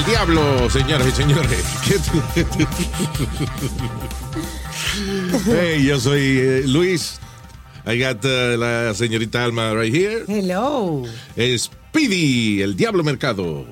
[0.00, 1.64] el diablo, señoras y señores.
[5.46, 7.18] hey, yo soy eh, Luis.
[7.86, 10.24] I got uh, la señorita Alma right here.
[10.28, 11.04] Hello.
[11.36, 13.66] Speedy, el diablo mercado.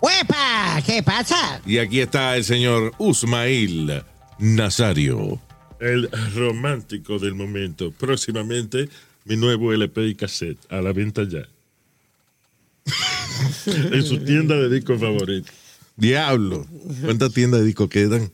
[0.00, 0.82] ¡Huepa!
[0.84, 1.60] ¿Qué pasa?
[1.64, 4.02] Y aquí está el señor Usmail
[4.38, 5.40] Nazario.
[5.80, 7.92] El romántico del momento.
[7.92, 8.88] Próximamente,
[9.24, 10.58] mi nuevo LP y cassette.
[10.70, 11.46] A la venta ya.
[13.66, 15.50] en su tienda de discos favorita.
[15.96, 16.66] Diablo.
[17.04, 18.30] ¿Cuántas tiendas de discos quedan?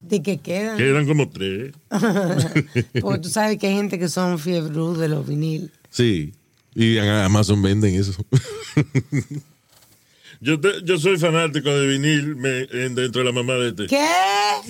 [0.00, 0.76] ¿De qué quedan?
[0.78, 1.72] Quedan como tres.
[3.00, 5.70] Porque tú sabes que hay gente que son fiebre de los vinil.
[5.90, 6.32] Sí.
[6.74, 8.12] Y Amazon venden eso.
[10.42, 13.86] Yo, te- yo soy fanático de vinil me- en- dentro de la mamá de este.
[13.88, 14.06] ¿Qué?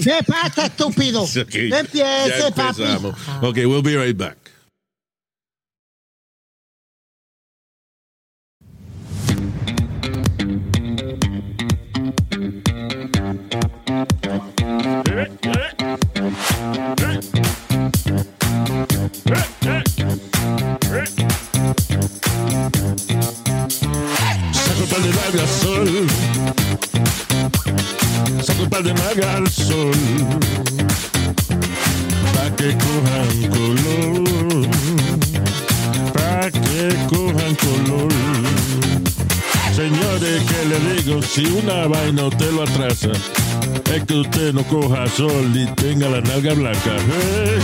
[0.02, 1.22] ¿Qué pasa, estúpido?
[1.22, 2.82] Ok, No empieces, ya papi.
[2.82, 3.14] empezamos.
[3.40, 4.36] Ok, we'll be right back.
[28.80, 28.94] Par
[29.44, 29.92] de sol.
[32.32, 34.68] Pa' que cojan color.
[36.14, 38.12] Pa' que cojan color.
[39.74, 43.12] Señores, que le digo, si una vaina usted lo atrasa,
[43.94, 46.96] es que usted no coja sol y tenga la nalga blanca.
[46.96, 47.58] Eh.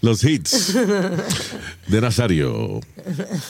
[0.00, 0.74] Los hits
[1.88, 2.80] de Nazario.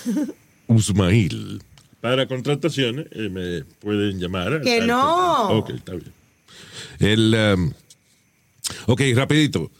[0.66, 1.62] Usmail.
[2.02, 4.60] Para contrataciones, eh, me pueden llamar.
[4.60, 5.58] Que al- no.
[5.58, 6.12] Ok, está bien.
[6.98, 7.72] El, um,
[8.86, 9.70] ok, rapidito.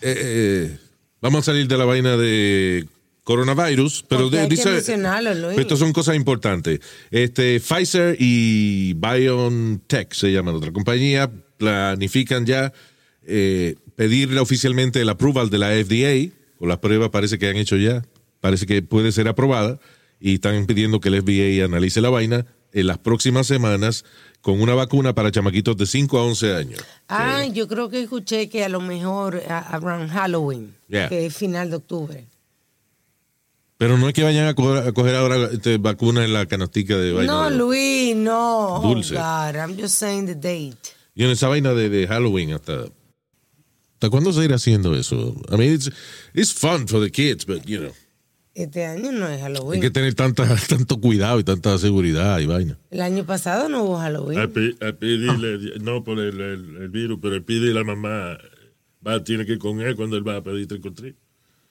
[0.00, 0.78] Eh, eh,
[1.20, 2.86] vamos a salir de la vaina de
[3.24, 4.62] coronavirus, pero de- dice,
[5.60, 6.78] estas son cosas importantes.
[7.10, 12.72] Este, Pfizer y BioNTech se llama la otra compañía, planifican ya
[13.26, 17.76] eh, pedirle oficialmente el approval de la FDA, o las pruebas parece que han hecho
[17.76, 18.04] ya,
[18.40, 19.78] parece que puede ser aprobada,
[20.20, 24.04] y están pidiendo que el FDA analice la vaina en las próximas semanas
[24.40, 26.80] con una vacuna para chamaquitos de 5 a 11 años.
[27.08, 31.08] Ah, yo creo que escuché que a lo mejor around Halloween, Yeah.
[31.08, 32.26] que es final de octubre.
[33.76, 36.96] Pero no es que vayan a coger, a coger ahora este, vacuna en la canastica
[36.96, 37.32] de vaina.
[37.32, 38.80] No, de- Luis, no.
[38.82, 39.16] Dulce.
[39.16, 40.76] Oh, God, I'm just saying the date.
[41.14, 42.84] Y en esa vaina de, de Halloween hasta...
[43.94, 45.34] ¿Hasta cuándo se irá haciendo eso?
[45.52, 45.90] I mean, it's,
[46.32, 47.92] it's fun for the kids, but, you know,
[48.58, 49.80] Este año no es hay Halloween.
[49.80, 52.76] que tener tanta, tanto cuidado y tanta seguridad y vaina.
[52.90, 54.40] El año pasado no hubo Halloween.
[54.40, 57.72] A, Pi- a Pidi le- no por el, el- el virus, pero el Pidi y
[57.72, 58.36] la mamá
[59.06, 61.14] va, tiene que ir con él cuando él va a pedir treat.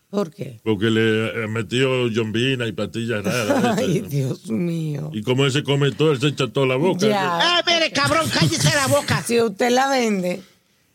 [0.10, 0.62] ¿Por qué?
[0.64, 3.78] Porque le eh, metió jombina y pastillas raras.
[3.78, 4.00] Ay.
[4.08, 5.12] Dios mío.
[5.14, 7.06] y como él se come todo, él se echa toda la boca.
[7.06, 7.58] Ya.
[7.58, 9.22] Ah, mire, cabrón, cállese la boca.
[9.28, 10.42] Si usted la vende,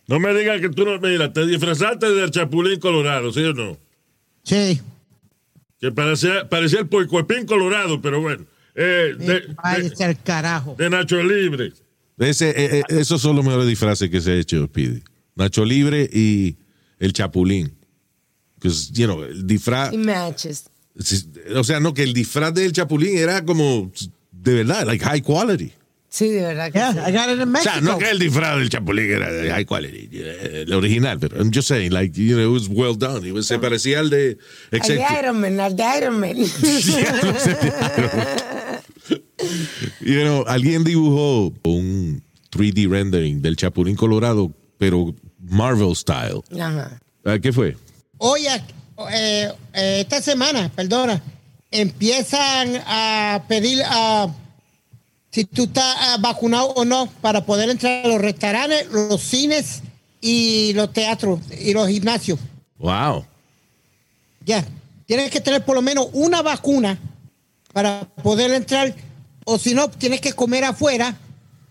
[0.06, 3.76] No me digas que tú no, mira, te disfrazaste del chapulín colorado, ¿sí o no?
[4.44, 4.80] Sí.
[5.82, 8.44] Que parecía, parecía el puercoespín colorado, pero bueno.
[8.76, 10.76] Eh, de, Váyase al carajo.
[10.78, 11.72] de Nacho Libre.
[12.18, 15.02] Ese, eh, eh, esos son los mejores disfraces que se ha hecho, Speedy.
[15.34, 16.56] Nacho Libre y
[17.00, 17.74] el Chapulín.
[18.54, 19.92] Because, you know, el disfraz...
[19.92, 20.70] y matches.
[21.56, 23.90] O sea, no, que el disfraz del Chapulín era como
[24.30, 25.72] de verdad, like high quality.
[26.12, 26.98] Sí, de verdad que Yeah, sí.
[26.98, 29.64] I got it in O sea, no que el disfraz del Chapulín era de high
[29.64, 33.26] quality, eh, el original, pero I'm just saying, like, you know, it was well done.
[33.26, 34.36] It was- se parecía al de...
[34.72, 36.34] Al de Iron Man, al de Iron Man.
[40.00, 42.22] You know, alguien dibujó un
[42.52, 46.42] 3D rendering del Chapulín Colorado, pero Marvel style.
[46.60, 47.00] Ajá.
[47.24, 47.76] Ah, ¿Qué fue?
[48.18, 48.48] Oye,
[49.12, 51.20] eh, eh, esta semana, perdona,
[51.70, 54.28] empiezan a pedir a
[55.32, 59.82] si tú estás ah, vacunado o no para poder entrar a los restaurantes, los cines
[60.20, 62.38] y los teatros y los gimnasios.
[62.78, 63.24] Wow.
[64.44, 64.64] Ya,
[65.06, 66.98] tienes que tener por lo menos una vacuna
[67.72, 68.94] para poder entrar,
[69.44, 71.16] o si no, tienes que comer afuera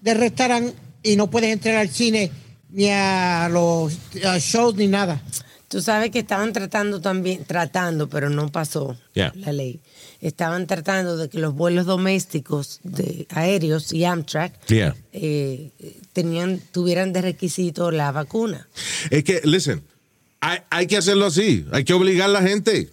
[0.01, 0.73] del restaurante
[1.03, 2.31] y no puedes entrar al cine
[2.69, 3.93] ni a los
[4.25, 5.21] a shows ni nada.
[5.67, 9.31] Tú sabes que estaban tratando también, tratando, pero no pasó Yeah.
[9.35, 9.79] la ley.
[10.21, 14.95] Estaban tratando de que los vuelos domésticos de aéreos y Amtrak Yeah.
[15.13, 15.71] eh,
[16.13, 18.67] tenían, tuvieran de requisito la vacuna.
[19.09, 19.81] Es que, listen,
[20.39, 21.65] hay, hay que hacerlo así.
[21.71, 22.89] Hay que obligar a la gente.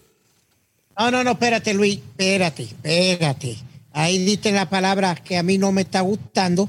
[0.98, 3.58] No, no, no, espérate, Luis, espérate, espérate.
[3.92, 6.68] Ahí diste la palabra que a mí no me está gustando.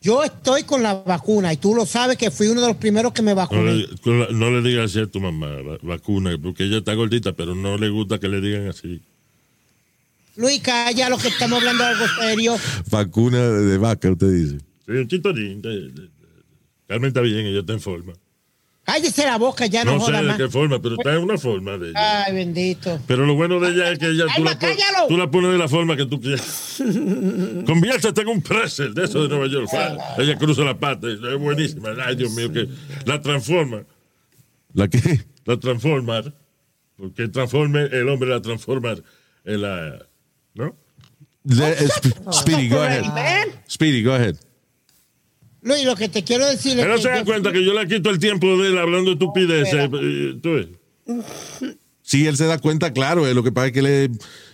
[0.00, 3.12] Yo estoy con la vacuna y tú lo sabes que fui uno de los primeros
[3.12, 3.72] que me No vacuné.
[3.74, 6.94] le, con la- no le digas así a tu mamá, va- vacuna, porque ella está
[6.94, 9.02] gordita, pero no le gusta que le digan así.
[10.36, 12.56] Luis, calla lo que estamos hablando de algo serio.
[12.90, 14.58] Vacuna de vaca, usted dice.
[14.86, 15.62] Sí, un chitorín.
[16.86, 18.12] Carmen está bien, ella está en forma.
[18.82, 20.36] Cállese la boca, ya no, No sé de más.
[20.36, 22.24] qué forma, pero está en una forma de ella.
[22.24, 23.00] Ay, bendito.
[23.06, 25.06] Pero lo bueno de ella es que ella tú Alma, la, pon- cállalo.
[25.08, 26.82] tú la pones de la forma que tú quieras.
[27.66, 29.68] Conviértete en un pretzel de eso de Nueva York.
[30.18, 31.90] Ella cruza la pata, es buenísima.
[32.04, 32.68] Ay, Dios mío, que
[33.04, 33.84] la transforma.
[34.72, 35.24] ¿La qué?
[35.44, 36.22] La transforma.
[36.96, 38.94] Porque transforme, el hombre la transforma
[39.44, 40.06] en la.
[40.60, 40.76] ¿No?
[41.66, 43.02] Eh, Sp- Speedy, go ahead.
[43.04, 43.48] Man.
[43.68, 44.36] Speedy, go ahead.
[45.62, 47.86] Luis, lo que te quiero decir es no que se da cuenta que yo le
[47.86, 49.90] quito el tiempo de él hablando de estupideces.
[49.92, 50.66] eh, ¿Tú ves?
[52.02, 53.26] Sí, él se da cuenta, claro.
[53.26, 54.10] eh, Lo que pasa es que él es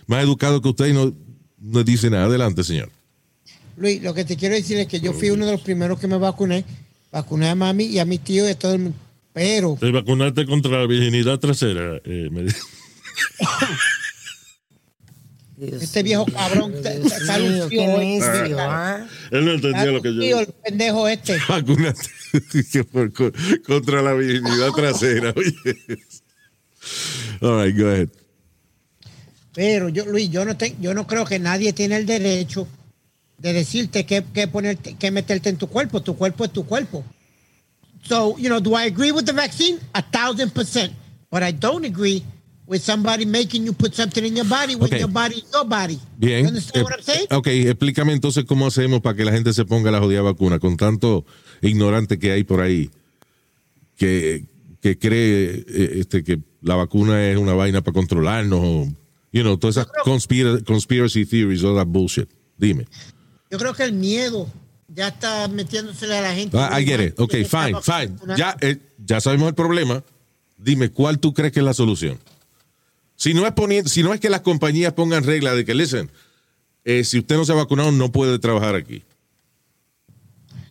[0.07, 1.13] más educado que usted y no,
[1.59, 2.25] no dice nada.
[2.25, 2.89] Adelante, señor.
[3.77, 6.07] Luis, lo que te quiero decir es que yo fui uno de los primeros que
[6.07, 6.65] me vacuné.
[7.11, 8.97] Vacuné a mami y a mi tío y a todo el mundo.
[9.33, 12.01] Pero, Te vacunaste contra la virginidad trasera.
[12.03, 12.47] eh, me.
[15.57, 17.67] Dios este viejo cabrón Dios está hoy.
[17.71, 19.07] necio, ¿ah?
[19.31, 21.37] Él no entendía lo que yo el pendejo este.
[21.49, 21.99] Vacunate
[23.65, 25.33] contra la virginidad trasera.
[25.35, 25.97] Oye.
[27.41, 28.09] All right, go ahead.
[29.53, 32.67] Pero yo, Luis, yo no, te- yo no creo que nadie tiene el derecho
[33.39, 36.01] de decirte qué, qué ponerte, qué meterte en tu cuerpo.
[36.03, 37.03] Tu cuerpo es tu cuerpo.
[38.03, 39.79] So, you know, do I agree with the vaccine?
[39.93, 40.93] A thousand percent.
[41.31, 42.23] But I don't agree
[42.67, 44.99] with somebody making you put something in your body when Okay.
[44.99, 45.97] your body is your body.
[46.17, 46.41] Bien.
[46.43, 47.27] You understand what I'm saying?
[47.29, 50.59] Eh, ok, explícame entonces cómo hacemos para que la gente se ponga la jodida vacuna
[50.59, 51.25] con tanto
[51.61, 52.89] ignorante que hay por ahí
[53.95, 54.45] que,
[54.81, 58.87] que cree eh, este, que la vacuna es una vaina para controlarnos o,
[59.31, 62.29] you know, todas esas conspira- conspiracy theories, all that bullshit.
[62.57, 62.85] Dime.
[63.49, 64.47] Yo creo que el miedo
[64.93, 66.57] ya está metiéndosele a la gente.
[66.59, 67.19] Ah, I get it.
[67.19, 68.15] Ok, fine, fine.
[68.37, 70.03] Ya, eh, ya sabemos el problema.
[70.57, 72.19] Dime, ¿cuál tú crees que es la solución?
[73.17, 76.09] Si no es, poniendo, si no es que las compañías pongan reglas de que, listen,
[76.85, 79.03] eh, si usted no se ha vacunado, no puede trabajar aquí.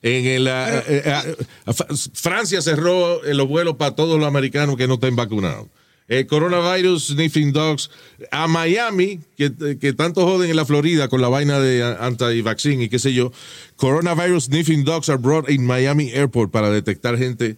[0.00, 1.24] En el, ah, eh, ah,
[1.66, 1.74] ah,
[2.14, 5.66] Francia cerró eh, los vuelos para todos los americanos que no estén vacunados.
[6.08, 7.90] El coronavirus sniffing dogs
[8.30, 12.88] a Miami, que, que tanto joden en la Florida con la vaina de anti-vaccine y
[12.88, 13.32] qué sé yo.
[13.74, 17.56] Coronavirus sniffing dogs are brought in Miami Airport para detectar gente,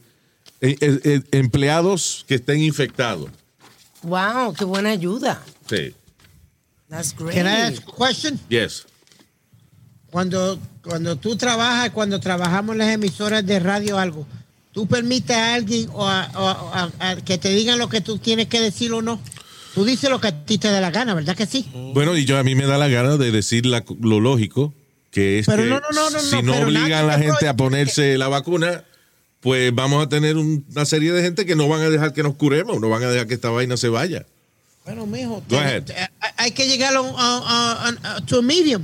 [0.63, 3.31] eh, eh, eh, empleados que estén infectados.
[4.03, 5.43] Wow, qué buena ayuda.
[5.69, 5.95] Sí.
[6.89, 7.35] That's great.
[7.37, 8.39] Can I ask a question?
[8.49, 8.85] Yes.
[10.11, 14.27] Cuando, cuando tú trabajas, cuando trabajamos en las emisoras de radio algo,
[14.73, 18.01] ¿tú permites a alguien o a, o a- a- a que te digan lo que
[18.01, 19.21] tú tienes que decir o no?
[19.75, 21.69] Tú dices lo que a ti te da la gana, ¿verdad que sí?
[21.93, 24.73] Bueno, y yo a mí me da la gana de decir la- lo lógico,
[25.11, 27.47] que es Pero que no, no, no, no, si no, obligan a la te gente
[27.49, 28.85] a ponerse la vacuna,
[29.41, 32.23] pues vamos a tener un- una serie de gente que no van a dejar que
[32.23, 34.27] nos curemos, no van a dejar que esta vaina se vaya.
[34.85, 35.85] Bueno, mijo, Go te- ahead.
[35.85, 35.95] te-
[36.37, 38.83] hay- que llegar a, un- a- a- a- to a medium.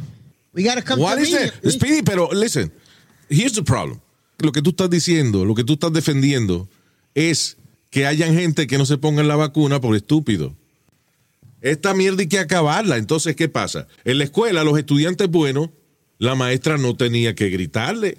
[0.53, 1.51] We gotta come What to is medium.
[1.63, 1.71] it?
[1.71, 2.71] Speedy, pero listen,
[3.29, 3.99] here's the problem.
[4.39, 6.69] Lo que tú estás diciendo, lo que tú estás defendiendo
[7.15, 7.57] es
[7.91, 10.55] que hayan gente que no se pongan la vacuna por estúpido.
[11.63, 12.97] Esta mierda hay que acabarla.
[12.99, 13.87] Entonces, ¿qué pasa?
[14.05, 15.71] En la escuela, los estudiantes buenos,
[16.19, 18.19] la maestra no tenía que gritarle.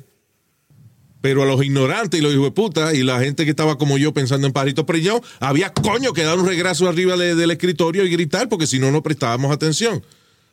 [1.26, 3.98] Pero a los ignorantes y los hijos de puta y la gente que estaba como
[3.98, 8.06] yo pensando en pajaritos preñados, había coño que dar un regreso arriba de- del escritorio
[8.06, 10.04] y gritar porque si no, no prestábamos atención.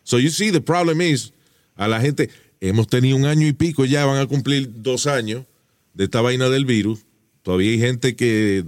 [0.02, 1.34] So you see, the problem is,
[1.76, 2.30] a la gente,
[2.62, 5.44] hemos tenido un año y pico ya, van a cumplir dos años
[5.92, 7.00] de esta vaina del virus.
[7.42, 8.64] Todavía hay gente que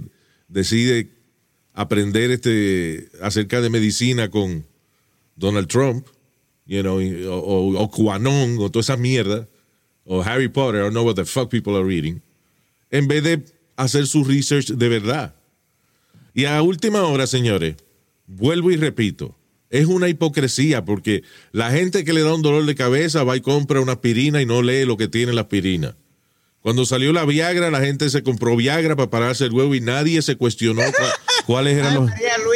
[0.47, 1.09] decide
[1.73, 4.63] aprender este acerca de medicina con
[5.35, 6.05] Donald Trump,
[6.67, 9.47] you know, o, o, o QAnon, o toda esa mierda,
[10.05, 12.21] o Harry Potter, I don't know what the fuck people are reading,
[12.91, 13.43] en vez de
[13.75, 15.33] hacer su research de verdad.
[16.33, 17.75] Y a última hora, señores,
[18.27, 19.35] vuelvo y repito,
[19.69, 23.41] es una hipocresía porque la gente que le da un dolor de cabeza va y
[23.41, 25.95] compra una aspirina y no lee lo que tiene la aspirina.
[26.61, 30.21] Cuando salió la Viagra, la gente se compró Viagra para pararse el huevo y nadie
[30.21, 32.09] se cuestionó cua- eran los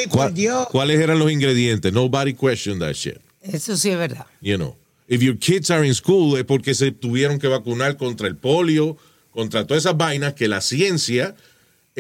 [0.10, 1.94] cua- cuáles eran los ingredientes.
[1.94, 3.18] Nobody questioned that shit.
[3.42, 4.26] Eso sí es verdad.
[4.42, 4.76] You know,
[5.10, 8.96] if your kids are in school es porque se tuvieron que vacunar contra el polio,
[9.32, 11.36] contra todas esas vainas que la ciencia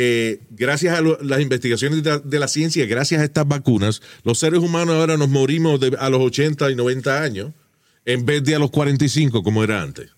[0.01, 4.95] eh, gracias a las investigaciones de, la ciencia, gracias a estas vacunas, los seres humanos
[4.95, 7.51] ahora nos morimos a los 80 y 90 años
[8.05, 10.11] en vez de a los 45 como era antes.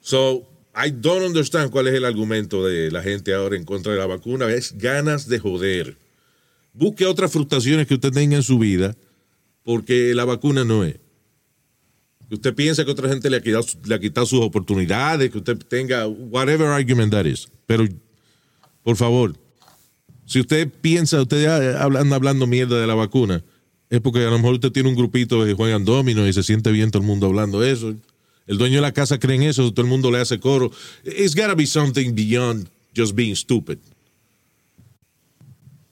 [0.00, 3.98] So, I don't understand cuál es el argumento de la gente ahora en contra de
[3.98, 4.50] la vacuna.
[4.50, 5.96] Es ganas de joder.
[6.72, 8.96] Busque otras frustraciones que usted tenga en su vida
[9.62, 10.96] porque la vacuna no es.
[12.34, 15.38] Que usted piensa que otra gente le ha quitado, le ha quitado sus oportunidades, que
[15.38, 17.46] usted tenga whatever argument that is.
[17.64, 17.86] Pero,
[18.82, 19.36] por favor,
[20.26, 23.44] si usted piensa, usted ya hablando, hablando mierda de la vacuna,
[23.88, 26.72] es porque a lo mejor usted tiene un grupito que juegan domino y se siente
[26.72, 27.94] bien todo el mundo hablando eso.
[28.48, 30.72] El dueño de la casa cree en eso, todo el mundo le hace coro.
[31.04, 33.78] It's gotta be something beyond just being stupid.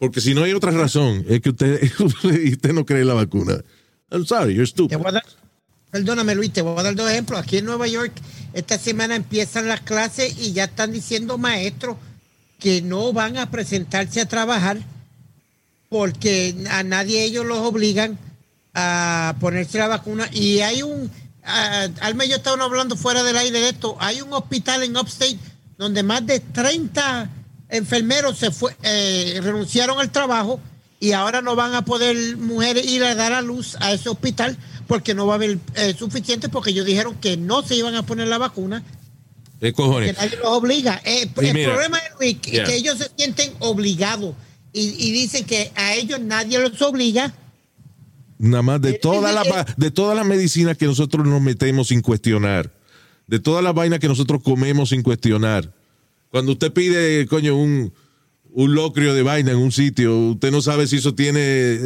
[0.01, 1.81] Porque si no hay otra razón, es que usted,
[2.25, 3.63] usted no cree en la vacuna.
[4.11, 4.99] I'm sorry, you're stupid.
[5.93, 7.39] Perdóname Luis, te voy a dar dos ejemplos.
[7.39, 8.13] Aquí en Nueva York,
[8.55, 11.99] esta semana empiezan las clases y ya están diciendo maestros
[12.59, 14.79] que no van a presentarse a trabajar
[15.91, 18.19] porque a nadie ellos los obligan
[18.73, 20.31] a ponerse la vacuna.
[20.33, 21.11] Y hay un,
[21.45, 24.97] ah, Alma y yo estábamos hablando fuera del aire de esto, hay un hospital en
[24.97, 25.39] Upstate
[25.77, 27.29] donde más de 30
[27.69, 28.51] enfermeros se
[28.83, 30.59] eh, renunciaron al trabajo
[31.01, 34.57] y ahora no van a poder mujeres ir a dar a luz a ese hospital
[34.93, 38.05] porque no va a haber eh, suficiente porque ellos dijeron que no se iban a
[38.05, 38.83] poner la vacuna,
[39.59, 40.15] ¿Qué que cojones?
[40.19, 41.01] nadie los obliga.
[41.03, 42.65] Eh, el mira, problema es que, yeah.
[42.65, 44.35] que ellos se sienten obligados
[44.71, 47.33] y, y dicen que a ellos nadie los obliga.
[48.39, 49.47] Nada más de Eh, todas las
[49.79, 52.71] de todas las medicinas que nosotros nos metemos sin cuestionar,
[53.27, 55.73] de todas las vainas que nosotros comemos sin cuestionar.
[56.31, 57.95] Cuando usted pide, coño, un,
[58.55, 61.79] un locrio de vaina en un sitio, usted no sabe si eso tiene,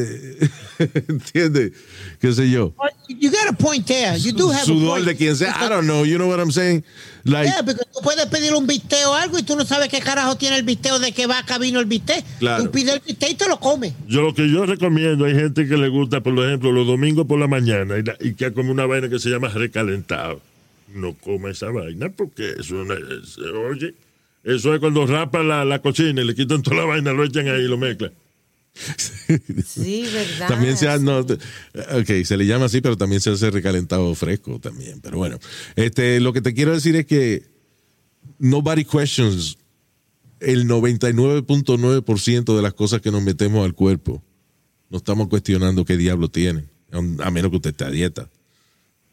[1.09, 1.73] ¿entiende?
[2.21, 2.75] ¿Qué sé yo?
[3.09, 4.17] You got a point there.
[4.19, 5.05] You do have a Sudor point.
[5.07, 5.55] de quien sea.
[5.61, 6.05] I don't know.
[6.05, 6.83] You know what I'm saying?
[7.25, 10.01] Like, Yeah, porque tú puedes pedir un bistec o algo y tú no sabes qué
[10.01, 12.25] carajo tiene el bistec o de qué vaca vino el bistec.
[12.39, 12.65] Claro.
[12.65, 13.93] Tú pides el bistec y te lo comes.
[14.09, 17.39] Yo lo que yo recomiendo, hay gente que le gusta, por ejemplo, los domingos por
[17.39, 20.41] la mañana y, la- y que come una vaina que se llama recalentado.
[20.95, 23.95] No come esa vaina porque eso no es, oye,
[24.45, 27.49] eso es cuando rapan la, la cocina y le quitan toda la vaina, lo echan
[27.49, 28.13] ahí y lo mezclan.
[29.66, 30.49] Sí, verdad.
[30.49, 35.00] También se no, ok, se le llama así, pero también se hace recalentado fresco también.
[35.00, 35.38] Pero bueno,
[35.76, 37.45] este, lo que te quiero decir es que
[38.38, 39.59] nobody questions
[40.40, 44.23] el 99.9% de las cosas que nos metemos al cuerpo.
[44.90, 48.30] No estamos cuestionando qué diablo tiene, a menos que usted esté a dieta.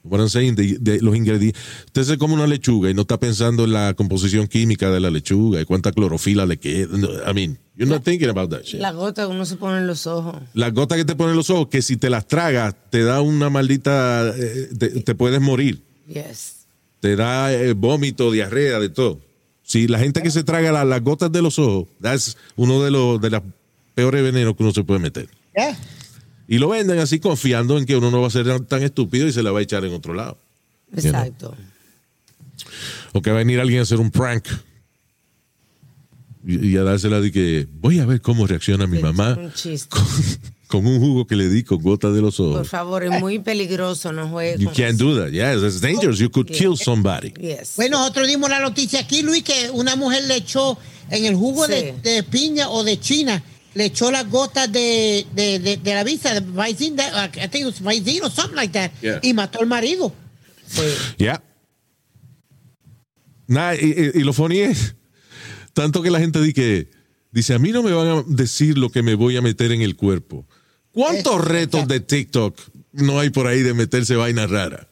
[0.04, 1.62] What I'm saying, de, de los ingredientes.
[1.86, 5.10] Usted se come una lechuga y no está pensando en la composición química de la
[5.10, 6.98] lechuga y cuánta clorofila le queda.
[6.98, 8.82] No, I mean, you're not thinking about that shit.
[8.82, 10.36] La gota que uno se pone en los ojos.
[10.54, 13.22] Las gotas que te ponen en los ojos, que si te las tragas, te da
[13.22, 14.34] una maldita.
[14.36, 15.82] eh, te, te puedes morir.
[16.08, 16.66] Yes.
[17.00, 19.22] Te da eh, vómito, diarrea, de todo.
[19.64, 22.92] Si la gente que se traga la- las gotas de los ojos, es uno de
[22.92, 23.42] los de los
[23.96, 25.30] peores venenos que uno se puede meter.
[25.56, 25.78] Yeah.
[26.48, 29.32] Y lo venden así confiando en que uno no va a ser tan estúpido y
[29.34, 30.38] se la va a echar en otro lado.
[30.96, 31.56] Exacto.
[33.14, 34.46] O que va a venir alguien a hacer un prank.
[36.46, 39.88] Y, y a dársela de que voy a ver cómo reacciona mi mamá un chiste.
[39.90, 40.04] con,
[40.68, 42.68] con un jugo que le di con gotas de los Por ojos.
[42.70, 45.06] favor, es muy peligroso, no juegue You can't eso.
[45.06, 45.32] do that.
[45.32, 46.20] Yes, it's dangerous.
[46.20, 47.32] You could kill somebody.
[47.40, 47.76] Yes.
[47.78, 50.78] Bueno, nosotros dimos la noticia aquí, Luis, que una mujer le echó
[51.10, 51.72] en el jugo Sí.
[51.72, 53.42] de, de piña o de china,
[53.74, 57.66] le echó las gotas de, de, de, de la visa, de uh, I think it
[57.66, 59.20] was Visine or something like that, Yeah.
[59.22, 60.14] y mató al marido.
[60.68, 60.82] Sí.
[61.18, 61.42] Yeah.
[63.48, 64.96] Nah, y, lo funny es
[65.74, 66.88] tanto que la gente dice que
[67.32, 69.82] dice a mí no me van a decir lo que me voy a meter en
[69.82, 70.48] el cuerpo.
[70.92, 71.94] ¿Cuántos Eso, retos exacto.
[71.94, 72.62] de TikTok
[72.94, 74.88] no hay por ahí de meterse vaina rara?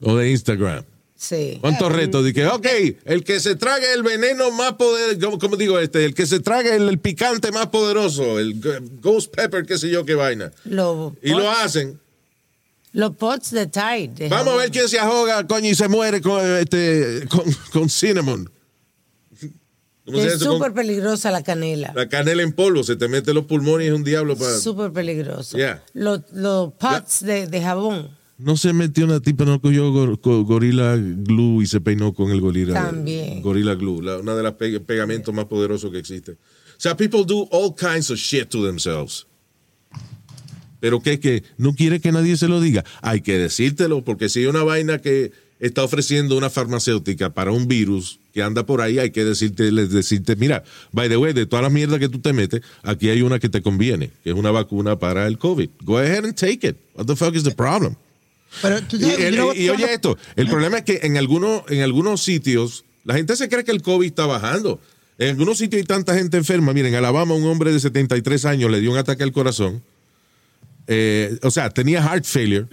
[0.00, 0.84] O de Instagram.
[1.22, 1.58] Sí.
[1.60, 2.32] ¿Cuántos retos?
[2.32, 2.66] Que, ok,
[3.04, 6.04] el que se trague el veneno más poderoso, ¿cómo, cómo digo este?
[6.04, 8.60] El que se trague el, el picante más poderoso, el
[9.00, 10.50] ghost pepper, qué sé yo, qué vaina.
[10.64, 12.00] Los Y lo hacen.
[12.90, 14.08] los pots de Tide.
[14.16, 17.88] de Vamos a ver quién se ahoga, coño, y se muere con, este, con, con
[17.88, 18.50] cinnamon.
[20.04, 21.92] ¿Cómo se Es súper peligrosa la canela.
[21.94, 24.58] La canela en polvo, se te mete los pulmones y es un diablo para...
[24.58, 25.56] Súper peligroso.
[25.56, 25.84] Yeah.
[25.92, 28.10] Los, los pots de, de jabón.
[28.38, 32.40] No se metió una tipa, no cogió gor- gorila glue y se peinó con el
[32.40, 32.74] gorila.
[32.74, 33.40] También.
[33.42, 36.32] Gorila glue, la- una de las pe- pegamentos más poderosos que existe.
[36.32, 36.36] O
[36.78, 39.26] sea, people do all kinds of shit to themselves.
[40.80, 42.84] Pero que que no quiere que nadie se lo diga.
[43.02, 47.68] Hay que decírtelo, porque si hay una vaina que está ofreciendo una farmacéutica para un
[47.68, 51.62] virus que anda por ahí, hay que decirte, decirte, mira, by the way, de todas
[51.62, 54.50] las mierdas que tú te metes, aquí hay una que te conviene, que es una
[54.50, 55.68] vacuna para el COVID.
[55.84, 56.76] Go ahead and take it.
[56.96, 57.94] What the fuck is the problem?
[58.60, 62.22] Pero tú Y, el- y oye esto, el problema es que en algunos, en algunos
[62.22, 64.80] sitios la gente se cree que el COVID está bajando.
[65.18, 66.72] En algunos sitios hay tanta gente enferma.
[66.72, 69.82] Miren, en Alabama un hombre de 73 años le dio un ataque al corazón.
[70.88, 72.66] Eh, o sea, tenía heart failure,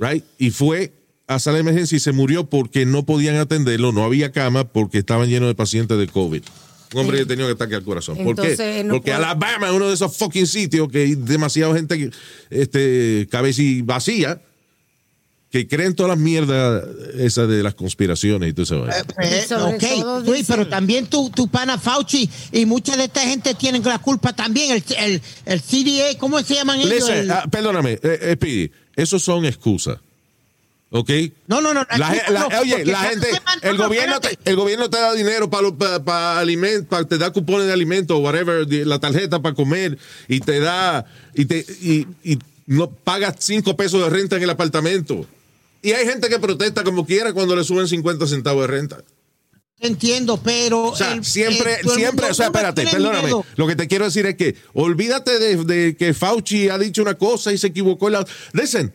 [0.00, 0.24] right?
[0.38, 0.92] Y fue
[1.26, 4.98] a sala de emergencia y se murió porque no podían atenderlo, no había cama porque
[4.98, 6.42] estaban llenos de pacientes de COVID.
[6.92, 8.16] Un hombre que tenía un ataque al corazón.
[8.16, 8.42] ¿Por qué?
[8.52, 12.10] Entonces, no porque puede- Alabama es uno de esos fucking sitios que hay demasiada gente
[12.50, 14.40] este, cabeza y vacía
[15.54, 16.82] que creen todas las mierdas
[17.16, 18.88] esas de las conspiraciones y todo eso.
[19.20, 23.04] Eh, sobre ok, todo Luis, dicen- pero también tu, tu pana Fauci y mucha de
[23.04, 24.72] esta gente tienen la culpa también.
[24.72, 26.90] El, el, el CDA, ¿cómo se llaman ellos?
[26.92, 29.98] Listen, El- ah, perdóname, eh, eh, Speedy, esos son excusas.
[30.90, 31.10] ¿Ok?
[31.46, 31.86] no, no, no.
[31.98, 33.28] La, la- no, oye, la gente,
[33.62, 35.70] el no, gobierno, te, el gobierno te da dinero para
[36.04, 41.04] para alimentos, te da cupones de alimentos, whatever, la tarjeta para comer y te da
[41.32, 45.24] y te y, y no pagas cinco pesos de renta en el apartamento.
[45.84, 49.04] Y hay gente que protesta como quiera cuando le suben 50 centavos de renta.
[49.80, 50.84] Entiendo, pero.
[50.84, 53.24] O sea, el- siempre, el- todo el siempre, o sea, espérate, perdóname.
[53.24, 53.44] miedo.
[53.56, 57.14] Lo que te quiero decir es que olvídate de, de que Fauci ha dicho una
[57.14, 58.08] cosa y se equivocó.
[58.08, 58.24] La...
[58.52, 58.94] Listen,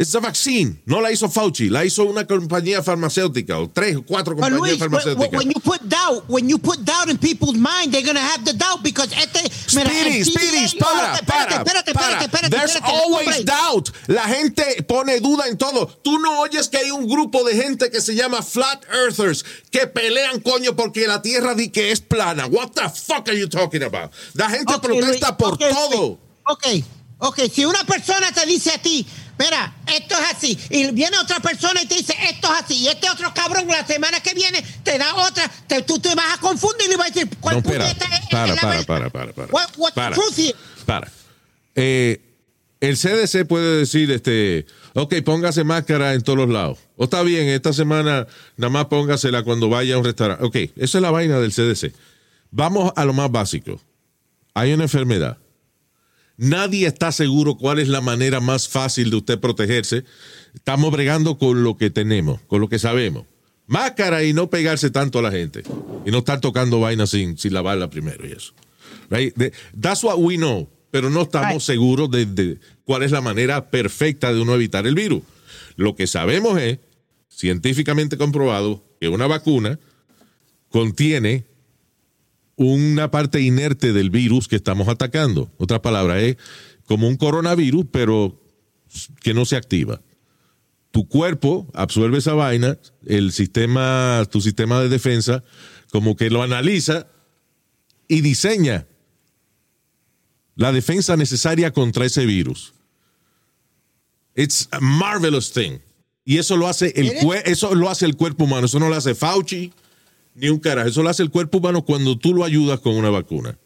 [0.00, 0.80] it's a vaccine.
[0.86, 4.80] No la hizo Fauci, la hizo una compañía farmacéutica o tres o cuatro compañías Luis,
[4.80, 5.38] when, farmacéuticas.
[5.38, 8.54] when you put doubt, when you put doubt in people's mind, they're gonna have the
[8.54, 9.46] doubt because este.
[9.52, 12.18] Speedy, Speedy, para, espérate, para, espérate, para.
[12.18, 13.90] espérate, espérate, There's always doubt.
[14.08, 15.86] La gente pone duda en todo.
[16.02, 19.86] Tú no oyes que hay un grupo de gente que se llama Flat Earthers que
[19.86, 22.46] pelean, coño, porque la Tierra di que es plana.
[22.46, 24.10] What the fuck are you talking about?
[24.34, 25.74] La gente Ok, protesta Luis, por ok, Luis.
[25.74, 26.18] todo.
[26.46, 26.66] Ok,
[27.18, 27.38] ok.
[27.52, 29.06] Si una persona te dice a ti,
[29.44, 32.88] mira, esto es así, y viene otra persona y te dice, esto es así, y
[32.88, 36.40] este otro cabrón la semana que viene te da otra, te- tú te vas a
[36.40, 37.84] confundir y vas a decir, ¿cuál No, espera.
[37.86, 39.48] puñeta es- es Para, la para, para, para, para.
[39.52, 40.16] What- what's the Para.
[40.36, 40.54] here?
[40.86, 41.10] Para.
[41.74, 42.20] Eh,
[42.80, 46.78] el CDC puede decir, este, ok, póngase máscara en todos los lados.
[46.96, 50.44] O está bien, esta semana nada más póngasela cuando vaya a un restaurante.
[50.44, 51.92] Ok, esa es la vaina del CDC.
[52.50, 53.80] Vamos a lo más básico.
[54.54, 55.36] Hay una enfermedad.
[56.40, 60.04] Nadie está seguro cuál es la manera más fácil de usted protegerse.
[60.54, 63.26] Estamos bregando con lo que tenemos, con lo que sabemos.
[63.66, 65.62] Máscara y no pegarse tanto a la gente.
[66.06, 68.54] Y no estar tocando vainas sin, sin lavarla primero y eso.
[69.10, 69.34] Right?
[69.78, 70.66] That's what we know.
[70.90, 71.60] Pero no estamos Right.
[71.60, 75.22] seguros de, de cuál es la manera perfecta de uno evitar el virus.
[75.76, 76.78] Lo que sabemos es,
[77.28, 79.78] científicamente comprobado, que una vacuna
[80.70, 81.44] contiene
[82.60, 85.50] una parte inerte del virus que estamos atacando.
[85.56, 86.36] Otra palabra es
[86.84, 88.38] como un coronavirus, pero
[89.22, 90.02] que no se activa.
[90.90, 95.42] Tu cuerpo absorbe esa vaina, el sistema, tu sistema de defensa,
[95.90, 97.06] como que lo analiza
[98.08, 98.86] y diseña
[100.54, 102.74] la defensa necesaria contra ese virus.
[104.34, 105.78] It's a marvelous thing.
[106.26, 107.12] Y eso lo hace el
[107.46, 109.72] eso lo hace el cuerpo humano, eso no lo hace Fauci
[110.34, 113.10] ni un carajo, eso lo hace el cuerpo humano cuando tú lo ayudas con una
[113.10, 113.58] vacuna.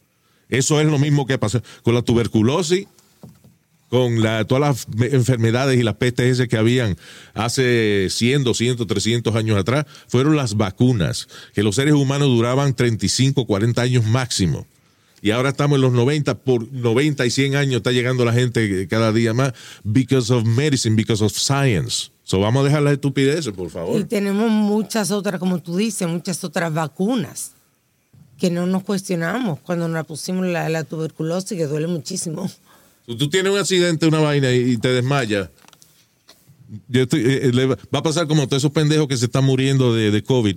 [0.48, 2.87] Eso es lo mismo que pasa con la tuberculosis,
[3.88, 4.16] con
[4.48, 6.96] todas las me- enfermedades y las pestes que habían
[7.33, 13.46] hace 100, 200, 300 años atrás, fueron las vacunas, que los seres humanos duraban 35,
[13.46, 14.66] 40 años máximo.
[15.22, 18.87] Y ahora estamos en los 90, por 90 y 100 años está llegando la gente
[18.88, 19.53] cada día más
[19.85, 22.11] because of medicine, because of science.
[22.25, 24.05] So vamos a dejar las estupideces, por Y favor.
[24.05, 27.53] tenemos muchas otras, como tú dices, muchas otras vacunas
[28.39, 32.51] que no nos cuestionamos cuando nos pusimos la, la tuberculosis, que duele muchísimo.
[33.07, 35.51] Si tú tienes un accidente, una vaina y, y te desmayas,
[36.89, 39.27] yo estoy- eh, eh, le va va a pasar como todos esos pendejos que se
[39.27, 40.57] están muriendo de, de COVID,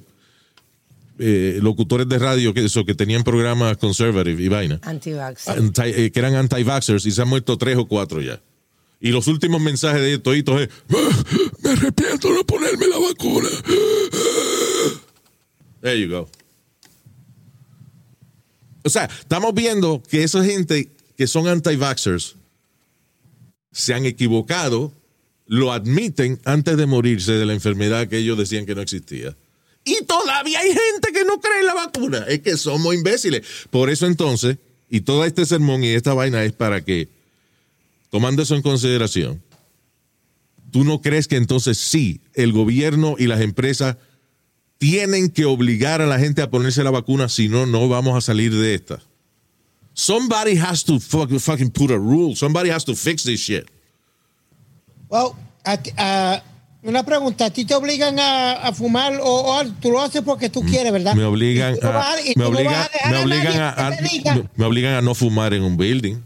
[1.19, 5.47] eh, locutores de radio que, eso, que tenían programas conservative y vaina, Antivax.
[5.49, 8.39] anti- eh, que eran anti-vaxxers y se han muerto tres o cuatro ya.
[8.99, 11.23] Y los últimos mensajes de ellos es, "Ah,
[11.61, 13.49] me arrepiento de no ponerme la vacuna.
[15.81, 16.29] There you go.
[18.83, 22.35] O sea, estamos viendo que esa gente que son anti-vaxxers
[23.71, 24.93] se han equivocado,
[25.45, 29.35] lo admiten antes de morirse de la enfermedad que ellos decían que no existía.
[29.85, 32.25] Y todavía hay gente que no cree en la vacuna.
[32.27, 33.45] Es que somos imbéciles.
[33.69, 34.57] Por eso entonces,
[34.89, 37.07] y todo este sermón y esta vaina es para que,
[38.09, 39.41] tomando eso en consideración,
[40.71, 43.97] ¿tú no crees que entonces sí, el gobierno y las empresas
[44.77, 48.21] tienen que obligar a la gente a ponerse la vacuna, si no, no vamos a
[48.21, 48.99] salir de esta?
[49.93, 52.35] Somebody has to fuck- fucking put a rule.
[52.35, 53.65] Somebody has to fix this shit.
[55.09, 55.33] Well,
[55.65, 56.43] a-
[56.83, 59.25] una pregunta, ¿a ti te obligan a, a fumar o,
[59.57, 61.15] o tú lo haces porque tú quieres, verdad?
[62.37, 63.89] Me obligan a, me obligan, a
[64.55, 66.17] me obligan a no fumar en un building.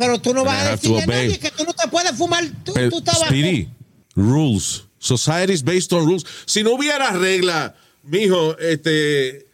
[0.00, 2.42] Pero tú no vas I a decirle a nadie que tú no te puedes fumar
[2.64, 3.26] tu, Pero, tabaco.
[3.26, 3.68] Speedy,
[4.16, 4.84] rules.
[4.98, 6.24] Society is based on rules.
[6.46, 9.46] Si no hubiera regla, mijo, este,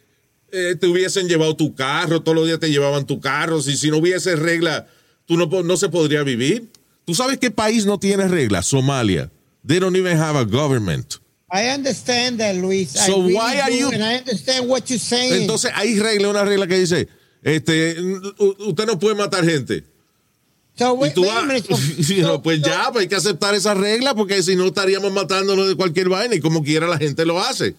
[0.51, 3.61] eh, te hubiesen llevado tu carro, todos los días te llevaban tu carro.
[3.61, 4.87] Si, si no hubiese regla,
[5.25, 6.69] tú no, no se podría vivir.
[7.03, 8.67] ¿Tú sabes qué país no tiene reglas?
[8.67, 9.29] Somalia.
[9.65, 11.15] They don't even have a government.
[11.51, 12.95] I understand that, Luis.
[12.95, 15.41] I So really why are you- And I understand what you're saying.
[15.41, 17.09] Entonces hay regla, una regla que dice,
[17.43, 17.97] este,
[18.59, 19.83] usted no puede matar gente.
[20.77, 21.67] So, Y tú vas- minute.
[21.75, 24.65] So- y no, so- pues ya, pues hay que aceptar esa regla porque si no
[24.67, 27.75] estaríamos matándonos de cualquier vaina y como quiera la gente lo hace.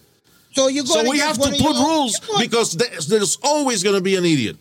[0.55, 2.75] So, we have to put rules because
[3.07, 4.57] there's, always going to be an idiot.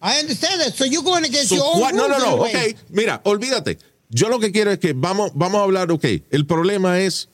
[0.00, 0.74] I understand that.
[0.74, 3.78] So you're going against your own what- no, no, no, ok, mira, olvídate.
[4.08, 7.28] Yo lo que quiero es que vamos, vamos a hablar, ok, el problema es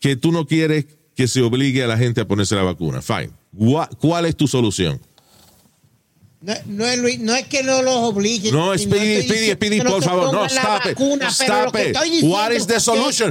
[0.00, 3.02] que tú no quieres que se obligue a la gente a ponerse la vacuna.
[3.02, 3.30] Fine.
[3.98, 5.00] ¿Cuál es tu solución?
[6.40, 8.54] No, no, es, Luis, no es que no los obliguen.
[8.54, 11.96] No, Speedy, Speedy, Speedy, por favor, no, stop it, vacuna, stop it.
[11.98, 12.74] diciendo What is the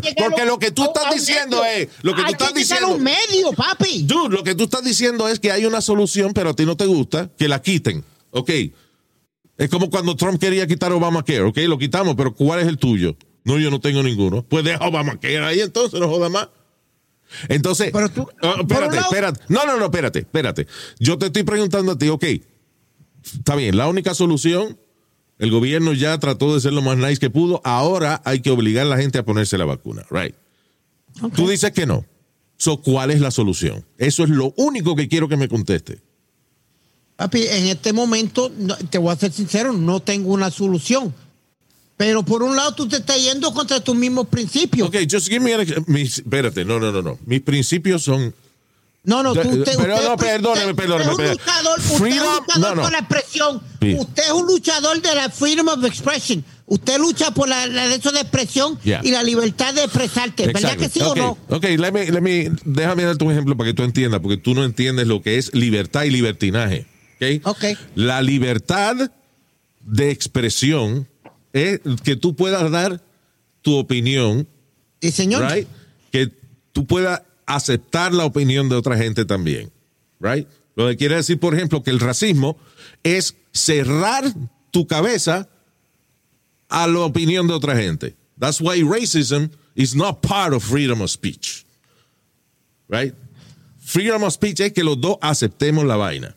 [0.02, 1.84] que que Porque lo que tú a- estás a diciendo medio.
[1.84, 4.04] es- lo que tú estás que diciendo- un medio, papi.
[4.04, 6.76] Dude, lo que tú estás diciendo es que hay una solución, pero a ti no
[6.76, 8.04] te gusta, que la quiten.
[8.32, 8.52] Ok.
[9.58, 13.15] Es como cuando Trump quería quitar Obamacare, ok, lo quitamos, pero ¿cuál es el tuyo?
[13.46, 14.43] No, yo no tengo ninguno.
[14.43, 16.50] Pues deja Obamacare ahí entonces, no joda más.
[17.48, 19.39] Entonces, Pero tú- un espérate, espérate.
[19.48, 20.67] No, no, no, espérate, espérate.
[21.00, 22.24] Yo te estoy preguntando a ti, ok,
[23.36, 24.78] está bien, la única solución,
[25.40, 28.86] el gobierno ya trató de ser lo más nice que pudo, ahora hay que obligar
[28.86, 30.36] a la gente a ponerse la vacuna, right?
[31.36, 32.06] Tú dices que no.
[32.58, 33.86] So, ¿cuál es la solución?
[33.98, 36.02] Eso es lo único que quiero que me conteste.
[37.16, 38.52] Papi, en este momento,
[38.90, 41.13] te voy a ser sincero, no tengo una solución.
[41.98, 44.88] Pero por un lado, tú te estás yendo contra tus mismos principios.
[44.88, 47.18] Ok, just give me an mis- espérate, no, no, no, no.
[47.26, 48.36] Mis principios son
[49.08, 52.02] No, no, tú, usted, pero usted- no, perdóneme, perdóneme, usted es un luchador, usted es
[52.02, 52.82] un luchador no, no.
[52.84, 53.62] por la expresión.
[53.82, 53.96] Sí.
[53.98, 56.43] Usted es un luchador de la freedom of expression.
[56.65, 59.00] Usted lucha por la, la derecho de expresión Yeah.
[59.04, 60.48] y la libertad de expresarte.
[60.48, 61.38] ¿Verdad que sí o no?
[61.48, 64.54] Ok, let me- let me- déjame darte un ejemplo para que tú entiendas, porque tú
[64.54, 66.86] no entiendes lo que es libertad y libertinaje.
[67.15, 67.46] Ok.
[67.56, 67.63] Ok.
[67.96, 69.10] La libertad
[69.86, 71.08] de expresión
[71.54, 73.02] es que tú puedas dar
[73.62, 74.48] tu opinión,
[75.02, 75.50] Sí, señor.
[75.50, 75.67] right?
[76.12, 76.30] Que
[76.74, 79.72] tú puedas aceptar la opinión de otra gente también,
[80.20, 80.48] right?
[80.76, 82.56] Lo que quiere decir, por ejemplo, que el racismo
[83.02, 84.24] es cerrar
[84.70, 85.50] tu cabeza
[86.70, 88.16] a la opinión de otra gente.
[88.40, 91.66] That's why racism is not part of freedom of speech.
[92.88, 93.16] Right?
[93.80, 96.36] Freedom of speech es que los dos aceptemos la vaina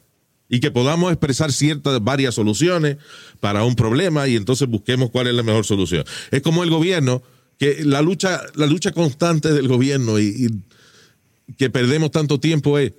[0.48, 2.96] y que podamos expresar ciertas varias soluciones
[3.40, 6.04] para un problema y entonces busquemos cuál es la mejor solución.
[6.30, 7.22] Es como el gobierno,
[7.58, 10.48] que la lucha, la lucha constante del gobierno y, y
[11.56, 12.92] que perdemos tanto tiempo es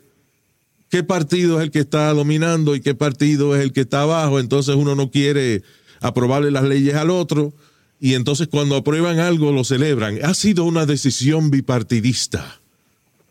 [0.90, 4.40] qué partido es el que está dominando y qué partido es el que está abajo.
[4.40, 5.64] Entonces uno no quiere
[6.02, 7.54] aprobarle las leyes al otro
[8.00, 10.20] y entonces cuando aprueban algo lo celebran.
[10.24, 12.60] Ha sido una decisión bipartidista.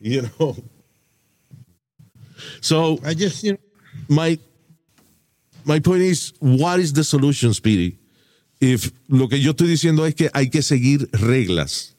[0.01, 0.57] You know.
[2.61, 3.61] So I just, you know,
[4.09, 4.39] my
[5.65, 7.99] my point is, what is the solution, Speedy?
[8.61, 11.97] If lo que yo estoy diciendo es que hay que seguir reglas.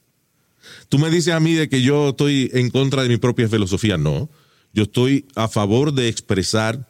[0.88, 3.96] Tú me dices a mí de que yo estoy en contra de mi propia filosofía.
[3.96, 4.28] No.
[4.72, 6.88] Yo estoy a favor de expresar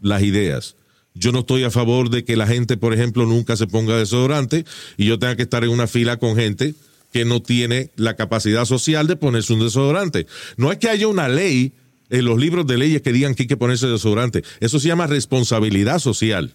[0.00, 0.76] las ideas.
[1.14, 4.64] Yo no estoy a favor de que la gente, por ejemplo, nunca se ponga desodorante
[4.96, 6.74] y yo tenga que estar en una fila con gente
[7.12, 10.26] que no tiene la capacidad social de ponerse un desodorante.
[10.58, 11.72] No es que haya una ley
[12.10, 14.44] en los libros de leyes que digan que hay que ponerse desodorante.
[14.60, 16.52] Eso se llama responsabilidad social.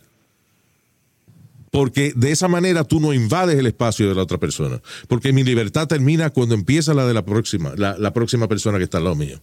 [1.72, 4.82] Porque de esa manera tú no invades el espacio de la otra persona.
[5.08, 8.98] Porque mi libertad termina cuando empieza la de la próxima, la, próxima persona que está
[8.98, 9.42] al lado mío.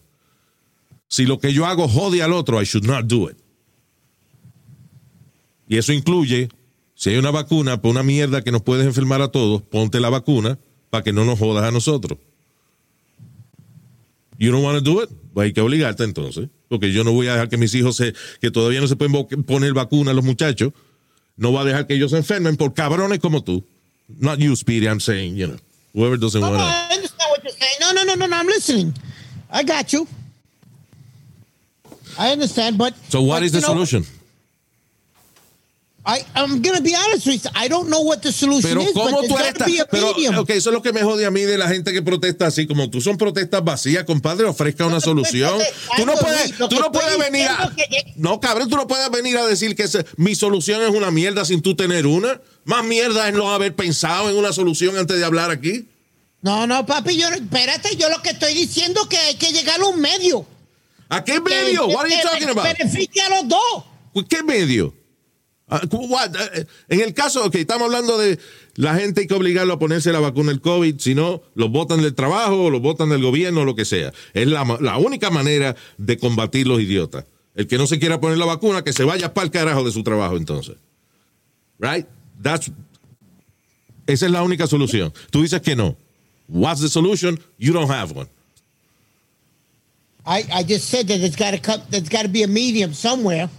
[1.08, 3.38] Si lo que yo hago jode al otro, I should not do it.
[5.68, 6.50] Y eso incluye,
[6.94, 10.10] si hay una vacuna por una mierda que nos puedes enfermar a todos, ponte la
[10.10, 10.58] vacuna
[10.90, 12.18] para que no nos jodas a nosotros.
[14.38, 15.10] You don't want to do it?
[15.32, 16.48] Pues hay que obligarte entonces.
[16.68, 19.44] Porque yo no voy a dejar que mis hijos se, que todavía no se pueden
[19.44, 20.72] poner vacuna a los muchachos,
[21.38, 23.64] no va a dejar que ellos se enfermen por cabrones como tú.
[24.18, 25.56] Not you, Speedy, I'm saying, you know,
[25.94, 26.60] whoever doesn't want to.
[26.60, 27.76] I understand what you're saying.
[27.80, 28.36] No, no, no, no, no.
[28.36, 28.94] I'm listening.
[29.50, 30.06] I got you.
[32.18, 34.04] I understand, but So what but, is the know, solution?
[36.10, 37.50] I, I'm gonna be honest with you.
[37.54, 39.52] I don't know what the solution Pero is, cómo but tú eres
[39.90, 40.38] pero medium.
[40.38, 42.66] ok, eso es lo que me jode a mí de la gente que protesta así
[42.66, 43.02] como tú.
[43.02, 45.58] Son protestas vacías, compadre, ofrezca una No solución.
[45.98, 49.36] Tú no puedes, tú no puedes venir a que- No, cabrón, tú no puedes venir
[49.36, 52.40] a decir que ese- mi solución es una mierda sin tú tener una.
[52.64, 55.88] Más mierda es no haber pensado en una solución antes de hablar aquí.
[56.40, 59.78] No, no, papi, yo, espérate, yo lo que estoy diciendo es que hay que llegar
[59.78, 60.46] a un medio.
[61.10, 61.86] ¿A qué medio?
[61.88, 62.64] What are you talking about?
[62.78, 63.84] Beneficie a los dos.
[64.26, 64.94] ¿Qué medio?
[65.70, 66.34] Ah, what?
[66.54, 68.38] Eh, En el caso, ok, estamos hablando de
[68.74, 72.00] la gente hay que obligarlo a ponerse la vacuna del COVID, si no, los botan
[72.00, 74.12] del trabajo, los botan del gobierno, lo que sea.
[74.32, 74.62] Es la,
[74.98, 77.24] única manera de combatir los idiotas.
[77.54, 79.90] El que no se quiera poner la vacuna, que se vaya para el carajo de
[79.90, 80.76] su trabajo entonces.
[81.78, 82.06] Right?
[82.40, 82.70] That's,
[84.06, 85.12] esa es la única solución.
[85.30, 85.96] Tú dices que no.
[86.48, 87.38] What's the solution?
[87.58, 88.28] You don't have one.
[90.24, 93.50] I, I just said that there's got to be a medium somewhere.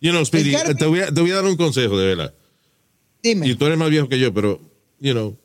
[0.00, 2.34] You know, Speedy, te voy, a, te voy a dar un consejo, de verdad.
[3.22, 3.46] Dime.
[3.46, 4.58] Y tú eres más viejo que yo, pero,
[4.98, 5.36] you know,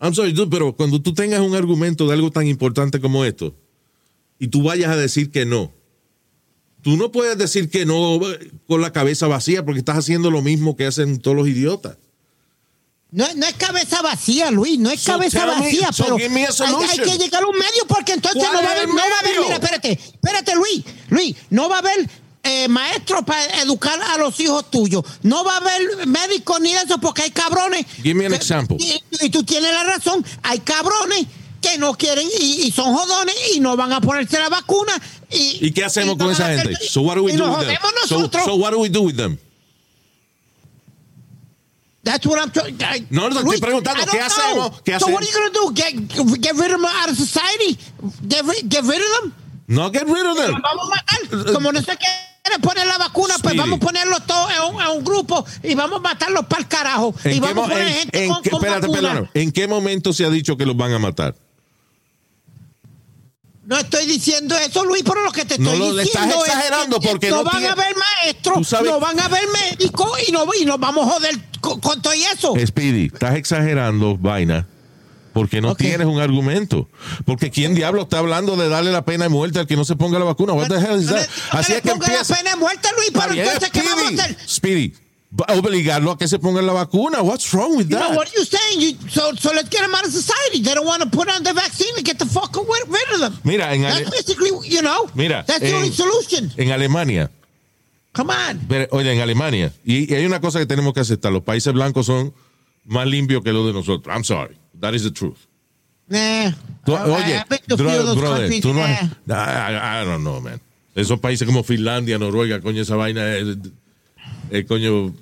[0.00, 3.54] I'm sorry, dude, pero cuando tú tengas un argumento de algo tan importante como esto,
[4.38, 5.72] y tú vayas a decir que no,
[6.82, 8.18] tú no puedes decir que no
[8.66, 11.98] con la cabeza vacía porque estás haciendo lo mismo que hacen todos los idiotas.
[13.12, 16.98] No, no es cabeza vacía, Luis, no es So cabeza me- vacía, so pero hay,
[16.98, 19.18] que llegar a un medio porque entonces ¿Cuál no va a haber, no va a
[19.20, 22.08] haber, mira, espérate, espérate, Luis, Luis, no va a haber
[22.42, 26.98] eh, maestros para educar a los hijos tuyos, no va a haber médicos ni eso
[26.98, 27.84] porque hay cabrones.
[28.02, 28.76] Give me an que- example.
[28.80, 31.26] Y, y tú tienes la razón, hay cabrones
[31.60, 34.92] que no quieren y, y son jodones y no van a ponerse la vacuna.
[35.30, 36.88] ¿Y, ¿Y qué hacemos con esa hacer- gente?
[36.88, 37.76] So what do we do with them?
[38.06, 39.38] So, so what do we do with them?
[42.02, 42.76] That's what I'm trying.
[42.82, 44.70] I- No, no, estoy preguntando, ¿qué hacemos?
[44.70, 44.82] know.
[44.82, 45.12] ¿Qué so hacemos?
[45.12, 45.70] what are you gonna do?
[45.74, 47.78] Get, get rid of them out of society?
[48.26, 49.34] Get, get rid of them?
[49.68, 50.52] No get rid of them.
[50.52, 51.52] Los vamos a matar.
[51.52, 51.92] Como no se
[52.42, 53.58] quiere poner la vacuna, pues Speedy.
[53.58, 57.14] vamos a ponerlos todos en un, grupo y vamos a matarlos para el carajo.
[57.24, 59.00] ¿En Y qué, vamos mo- a poner en- gente en con, qué- con espérate, vacuna.
[59.08, 59.30] perdóname.
[59.34, 61.34] ¿En qué momento se ha dicho que los van a matar?
[63.64, 66.44] No estoy diciendo eso, Luis, pero lo que te No, estoy lo- le estás diciendo
[66.44, 69.44] es exagerando que porque no, no van tiene- a haber maestros, no van a haber
[69.48, 72.54] médicos y, no, y nos vamos a joder con, con todo eso.
[72.66, 74.66] Speedy, estás exagerando, vaina,
[75.32, 76.88] porque no tienes un argumento.
[77.24, 79.96] Porque ¿quién diablo está hablando de darle la pena de muerte al que no se
[79.96, 80.52] ponga la vacuna?
[80.54, 81.26] What the hell is that?
[81.52, 82.34] no Así es que ponga la empieza.
[82.36, 84.36] pena de muerte, Luis, pero entonces, ¿qué vamos a hacer?
[84.48, 84.94] Speedy,
[85.56, 87.22] obligarlo a que se ponga la vacuna.
[87.22, 88.16] What's wrong with You know that?
[88.16, 88.80] what you saying?
[88.80, 90.60] You, so, so let's get them out of society.
[90.62, 93.20] They don't want to put on the vaccine and get the fuck rid rid of
[93.20, 93.38] them.
[93.44, 96.52] Mira, en, That's basically, you know, Mira, that's the en- only solution.
[96.56, 97.30] en Alemania,
[98.12, 98.58] Come on.
[98.68, 101.72] pero, oye, en Alemania, y, y hay una cosa que tenemos que aceptar, los países
[101.72, 102.34] blancos son
[102.84, 104.12] más limpios que los de nosotros.
[104.12, 105.38] I'm sorry, that is the truth.
[106.08, 106.50] Nah.
[106.84, 107.44] Tú- oye,
[107.76, 110.60] brother, tú no has, I, I don't know, man.
[110.94, 113.56] Esos países como Finlandia, Noruega, coño, esa vaina es,
[114.50, 115.14] es, coño,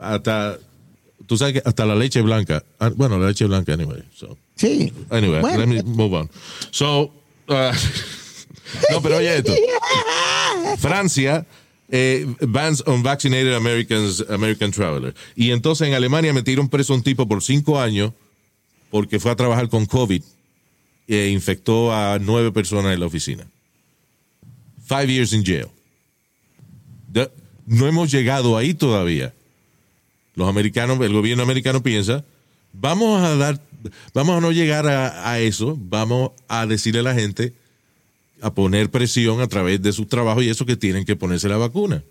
[0.00, 0.58] hasta,
[1.26, 4.92] tú sabes que hasta la leche blanca, ah, bueno, la leche blanca, anyway, so, Sí.
[5.10, 5.58] anyway, Bueno.
[5.58, 6.28] let me move on.
[6.72, 7.12] So,
[7.48, 7.72] uh,
[8.90, 9.54] no, pero oye esto,
[10.78, 11.46] Francia
[11.90, 15.14] eh, bans on vaccinated Americans, American traveler.
[15.36, 18.12] Y entonces en Alemania metieron preso a un tipo por cinco años
[18.90, 20.22] porque fue a trabajar con COVID
[21.06, 23.46] e infectó a nueve personas en la oficina.
[24.86, 25.66] Five years in jail.
[27.12, 27.30] De-
[27.66, 29.34] no hemos llegado ahí todavía.
[30.34, 32.24] Los americanos, el gobierno americano piensa,
[32.72, 33.60] vamos a dar,
[34.14, 37.52] vamos a no llegar a, a eso, vamos a decirle a la gente,
[38.40, 41.56] a poner presión a través de sus trabajos y eso que tienen que ponerse la
[41.56, 42.04] vacuna.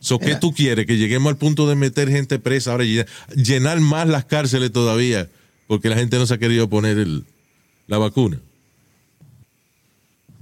[0.00, 0.84] So, ¿Qué tú quieres?
[0.84, 2.84] Que lleguemos al punto de meter gente presa, ahora
[3.34, 5.30] llenar más las cárceles todavía,
[5.66, 7.24] porque la gente no se ha querido poner el-
[7.86, 8.38] la vacuna.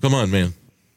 [0.00, 0.54] Come on, man.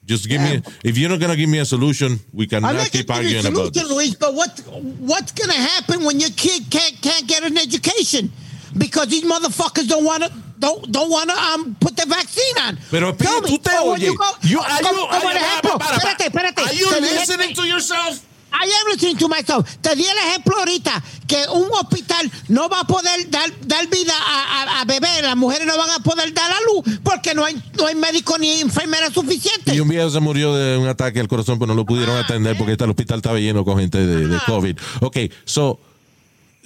[0.07, 0.61] Just give me.
[0.83, 3.37] If you're not gonna give me a solution, we I'm cannot not keep giving you
[3.37, 3.91] a arguing about solution, this.
[3.91, 4.59] Luis, but what,
[4.99, 8.31] what's going to happen when your kid can't, can't get an education?
[8.77, 12.77] Because these motherfuckers don't want to don't don't want to um put the vaccine on.
[12.91, 14.01] Pero Tell Pete, me, tú te oyes.
[14.03, 15.79] you go- You- are como- you- are you- ejemplo.
[15.79, 16.61] para, para, Espérate, espérate.
[16.61, 18.21] Are you listening to yourself?
[18.63, 19.69] I listening to myself.
[19.81, 24.13] Te di el ejemplo ahorita que un hospital no va a poder dar, dar vida
[24.13, 27.43] a, a, a bebés, las mujeres no van a poder dar a luz porque no
[27.43, 29.75] hay, no hay médico ni enfermera suficiente.
[29.75, 32.57] Y un viejo se murió de un ataque al corazón, pero no lo pudieron atender
[32.57, 34.77] porque el hospital estaba lleno con gente de, de COVID.
[35.01, 35.79] Ok, so,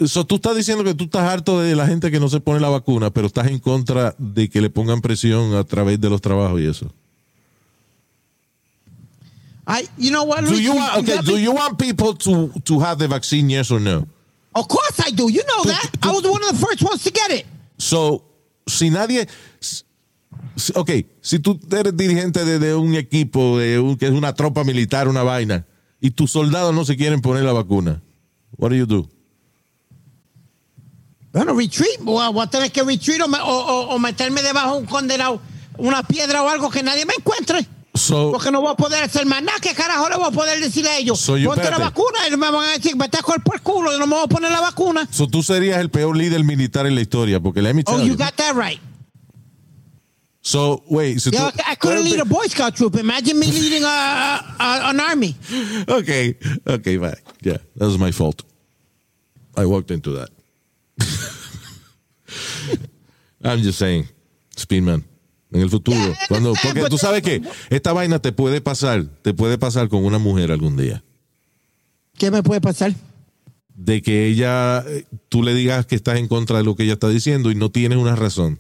[0.06, 2.60] so tú estás diciendo que tú estás harto de la gente que no se pone
[2.60, 6.22] la vacuna, pero estás en contra de que le pongan presión a través de los
[6.22, 6.92] trabajos y eso.
[9.72, 12.98] I, you know what, Do you want, okay, do you want people to, to have
[12.98, 14.08] the vaccine, yes or no?
[14.56, 15.30] Of course I do.
[15.30, 15.92] You know that.
[16.02, 17.46] I was one of the first ones to get it.
[17.78, 18.24] So,
[18.68, 19.28] si nadie.
[20.76, 20.90] Ok,
[21.22, 25.08] si tú eres dirigente de, de un equipo, de un- que es una tropa militar,
[25.08, 25.66] una vaina,
[26.02, 28.02] y tus soldados no se quieren poner la vacuna,
[28.58, 29.08] what do you do?
[31.32, 32.00] Bueno, retreat.
[32.02, 34.80] Voy a, voy a tener que retreat o, me- o- o- o meterme debajo de
[34.82, 35.40] un condenado,
[35.78, 37.66] una piedra o algo que nadie me encuentre.
[38.00, 39.60] So, Porque no voy a poder hacer más nada.
[39.62, 41.20] ¿Qué carajo le voy a poder decir a ellos?
[41.20, 44.00] So, Ponte la vacuna y me van a decir, vete a por el culo, yo
[44.00, 45.08] no me voy a poner la vacuna.
[45.12, 48.18] so tú serías el peor líder militar en la historia, porque me Oh, you you.
[48.18, 48.80] got that right.
[50.42, 51.20] So, wait.
[51.20, 52.96] So Yeah, tú- I couldn't lead a Boy Scout troop.
[52.96, 55.36] Imagine me leading a, a, an army.
[55.88, 57.18] Okay, okay, bye.
[57.42, 58.44] Yeah, that was my fault.
[59.58, 60.30] I walked into that.
[63.44, 64.08] I'm just saying,
[64.56, 65.04] Speedman.
[65.52, 69.34] En el futuro, cuando, porque but tú sabes que esta vaina te puede pasar, te
[69.34, 71.04] puede pasar con una mujer algún día.
[72.18, 72.94] ¿Qué me puede pasar?
[73.74, 76.94] De que ella, eh, tú le digas que estás en contra de lo que ella
[76.94, 78.60] está diciendo y no tienes una razón.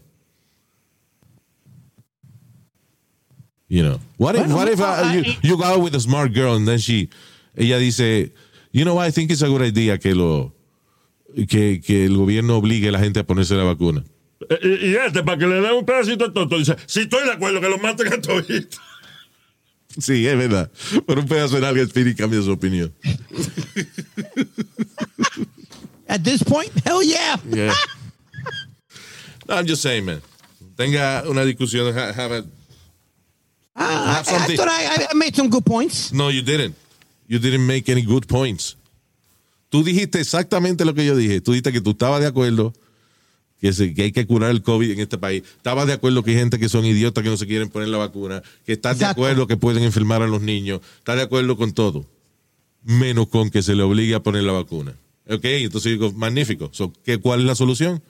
[3.67, 5.37] You know, what if, Bueno, what if uh, you, eh.
[5.43, 7.09] you go out with a smart girl and then she,
[7.55, 8.31] ella dice,
[8.71, 10.55] you know, I think it's a good idea que lo,
[11.47, 14.03] que, que el gobierno obligue a la gente a ponerse la vacuna.
[14.49, 17.25] Eh, Y, y este, para que le dé un pedacito de tonto, dice, si estoy
[17.25, 18.45] de acuerdo que lo maten a todos.
[19.97, 20.71] Sí, es verdad.
[21.07, 22.93] Por un pedazo de alguien Speedy cambia su opinión.
[26.07, 27.37] At this point, hell yeah.
[27.49, 27.73] Yeah.
[29.47, 30.21] No, I'm just saying, man.
[30.77, 31.95] Tenga una discusión.
[31.97, 32.45] ha- have a-
[33.75, 34.57] Ah, Have I, I something.
[34.57, 36.11] thought I, I made some good points.
[36.11, 36.75] No, you didn't.
[37.27, 38.75] You didn't make any good points.
[39.71, 41.41] Tú dijiste exactamente lo que yo dije.
[41.41, 42.73] Tú dijiste que tú estabas de acuerdo
[43.59, 45.43] que, se- que hay que curar el COVID en este país.
[45.57, 47.97] Estabas de acuerdo que hay gente que son idiotas que no se quieren poner la
[47.97, 48.41] vacuna.
[48.65, 50.81] Que estás de acuerdo que pueden enfermar a los niños.
[50.99, 52.05] Estás de acuerdo con todo.
[52.83, 54.93] Menos con que se le obligue a poner la vacuna.
[55.29, 56.69] Ok, entonces digo, magnífico.
[56.71, 58.01] So, ¿qué, ¿Cuál es la solución?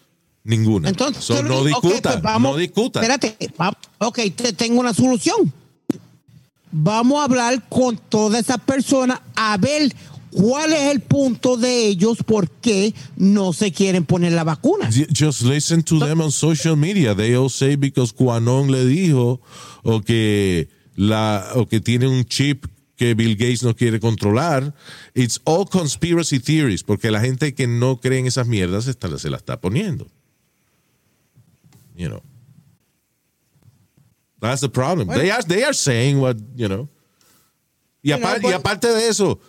[0.43, 0.87] Ninguna.
[0.89, 2.11] Entonces, So, no ok, discuta.
[2.11, 3.01] pues vamos- no discuta.
[3.01, 5.51] Espérate, va- ok, te tengo una solución.
[6.71, 9.91] Vamos a hablar con todas esas personas a ver
[10.31, 14.89] cuál es el punto de ellos por qué no se quieren poner la vacuna.
[14.91, 17.13] Ju- Just listen to them on social media.
[17.15, 19.41] They all say because Quanon le dijo
[19.83, 22.65] o que la o que tiene un chip
[22.95, 24.73] que Bill Gates no quiere controlar.
[25.15, 29.29] It's all conspiracy theories porque la gente que no cree en esas mierdas está- se
[29.29, 30.07] la está poniendo.
[31.95, 32.21] You know.
[34.41, 35.07] That's the problem.
[35.09, 36.87] They are they are saying what, you know.
[38.01, 39.39] Y, but- aparte de eso,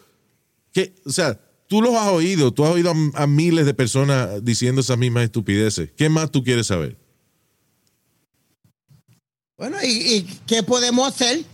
[0.72, 4.44] que, o sea, tú los has oído, tú has oído a, a miles de personas
[4.44, 5.90] diciendo esas mismas estupideces.
[5.96, 6.96] ¿Qué más tú quieres saber?
[9.56, 11.44] Bueno, ¿y, y qué podemos hacer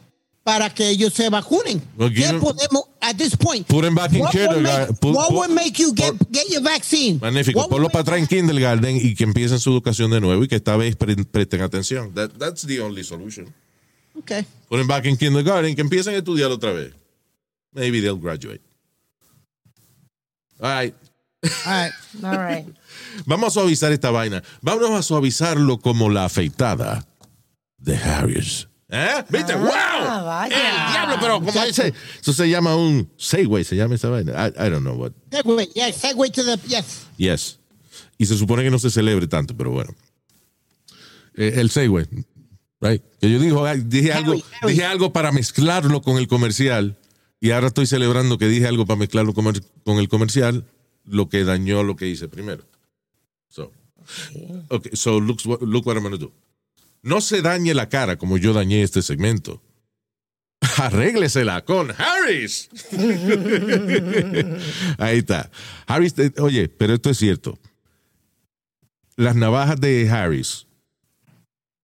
[0.45, 1.83] para que ellos se vacunen?
[1.97, 3.67] Well, ¿Qué know- podemos, at this point?
[3.67, 4.97] Put 'em back in what would kindergarten.
[5.03, 7.19] make- what would make you get, put- get your vaccine?
[7.21, 7.59] Magnífico.
[7.61, 10.55] What Ponlo para atrás en kindergarten y que empiecen su educación de nuevo y que
[10.57, 12.15] esta vez pre- presten atención.
[12.15, 13.53] That- that's the only solution.
[14.19, 14.45] Okay.
[14.69, 16.93] Put them back in kindergarten, que empiecen a estudiar otra vez.
[17.73, 18.61] Maybe they'll graduate.
[20.61, 20.95] All right.
[21.67, 21.93] All right.
[22.25, 22.67] All right.
[23.27, 24.43] Vamos a suavizar esta vaina.
[24.63, 27.07] Vamos a suavizarlo como la afeitada
[27.79, 28.69] de Harris.
[28.89, 29.25] ¿Eh?
[29.29, 29.53] ¿Viste?
[29.53, 30.27] Ah, ¡Wow!
[30.27, 30.57] vaya.
[30.57, 31.17] ¡El diablo!
[31.21, 31.93] Pero, ¿cómo dice?
[32.21, 34.33] Eso se llama un Segway, se llama esa vaina.
[34.33, 35.13] I, I don't know what.
[35.31, 37.07] Segue, yeah, segue to the, yes.
[37.17, 37.59] Yes.
[38.17, 39.95] Y se supone que no se celebre tanto, pero bueno.
[41.35, 42.07] Eh, el Segway.
[42.81, 43.03] Right?
[43.21, 44.73] Que yo digo, dije, Harry, algo, Harry.
[44.73, 46.97] dije algo para mezclarlo con el comercial
[47.41, 50.65] y ahora estoy celebrando que dije algo para mezclarlo con el comercial,
[51.05, 52.65] lo que dañó lo que hice primero.
[53.49, 53.73] So,
[54.69, 56.33] okay, so look, look what I'm to do.
[57.03, 59.63] No se dañe la cara como yo dañé este segmento.
[60.77, 62.69] Arréglesela con Harris.
[64.99, 65.51] Ahí está.
[65.87, 67.59] Harris, eh, oye, pero esto es cierto.
[69.17, 70.67] Las navajas de Harris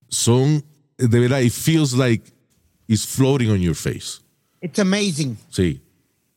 [0.09, 0.65] son,
[0.99, 2.25] de verdad, it feels like
[2.89, 4.22] it's floating on your face.
[4.63, 5.37] It's amazing.
[5.51, 5.83] Sí.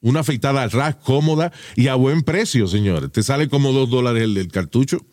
[0.01, 3.11] Una afeitada ras, cómoda y a buen precio, señores.
[3.11, 5.05] Te sale como dos dólares el, cartucho.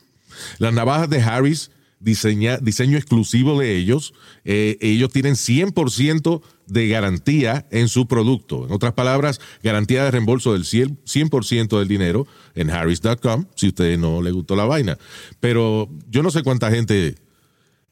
[0.59, 1.71] Las navajas de Harris,
[2.01, 4.15] diseña, diseño exclusivo de ellos.
[4.45, 8.67] Eh, ellos tienen 100% de garantía en su producto.
[8.67, 13.69] En otras palabras, garantía de reembolso del 100%, 100% del dinero en harris.com, si a
[13.69, 14.99] usted no le gustó la vaina.
[15.39, 17.17] Pero yo no sé cuánta gente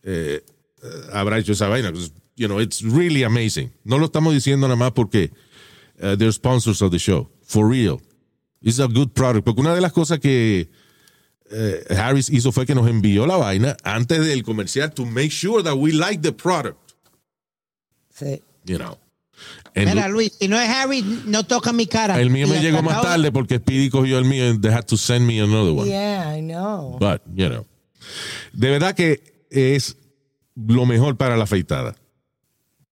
[0.03, 0.43] eh,
[1.13, 1.93] habrá hecho esa vaina.
[2.41, 3.71] You know, it's really amazing.
[3.85, 5.31] No lo estamos diciendo nada más porque
[6.03, 7.29] uh, they're sponsors of the show.
[7.45, 8.01] For real.
[8.63, 9.45] It's a good product.
[9.45, 10.71] Porque una de las cosas que
[11.51, 15.63] eh, Harris hizo fue que nos envió la vaina antes del comercial to make sure
[15.63, 16.95] that we like the product.
[18.15, 18.41] Sí.
[18.65, 18.97] You know.
[19.77, 22.19] And Mira, Luis, si no es Harry, no toca mi cara.
[22.23, 24.97] el mío me llegó más tarde porque Speedy cogió el mío and they had to
[24.97, 25.87] send me another one.
[25.87, 26.97] Yeah, I know.
[26.99, 27.67] But, you know.
[28.55, 29.95] De verdad que es
[30.57, 31.97] lo mejor para la afeitada.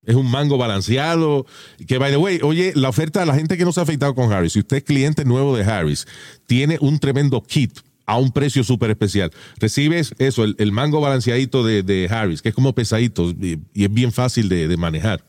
[0.08, 1.44] Es un mango balanceado.
[1.86, 4.14] Que, by the way, oye, la oferta a la gente que no se ha afeitado
[4.14, 6.06] con Harris, si usted es cliente nuevo de Harris,
[6.46, 9.30] tiene un tremendo kit a un precio súper especial.
[9.58, 14.48] Recibes eso, el, mango balanceadito de, Harris, que es como pesadito y, es bien fácil
[14.48, 15.22] de, manejar.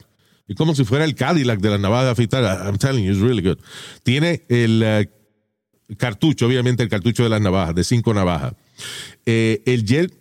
[0.47, 2.65] Es como si fuera el Cadillac de la navaja de afeitar.
[2.65, 3.57] I'm telling you, it's really good.
[4.03, 5.09] Tiene el eh,
[5.97, 8.53] cartucho, obviamente el cartucho de las navajas, de cinco navajas.
[9.25, 10.13] Eh, el gel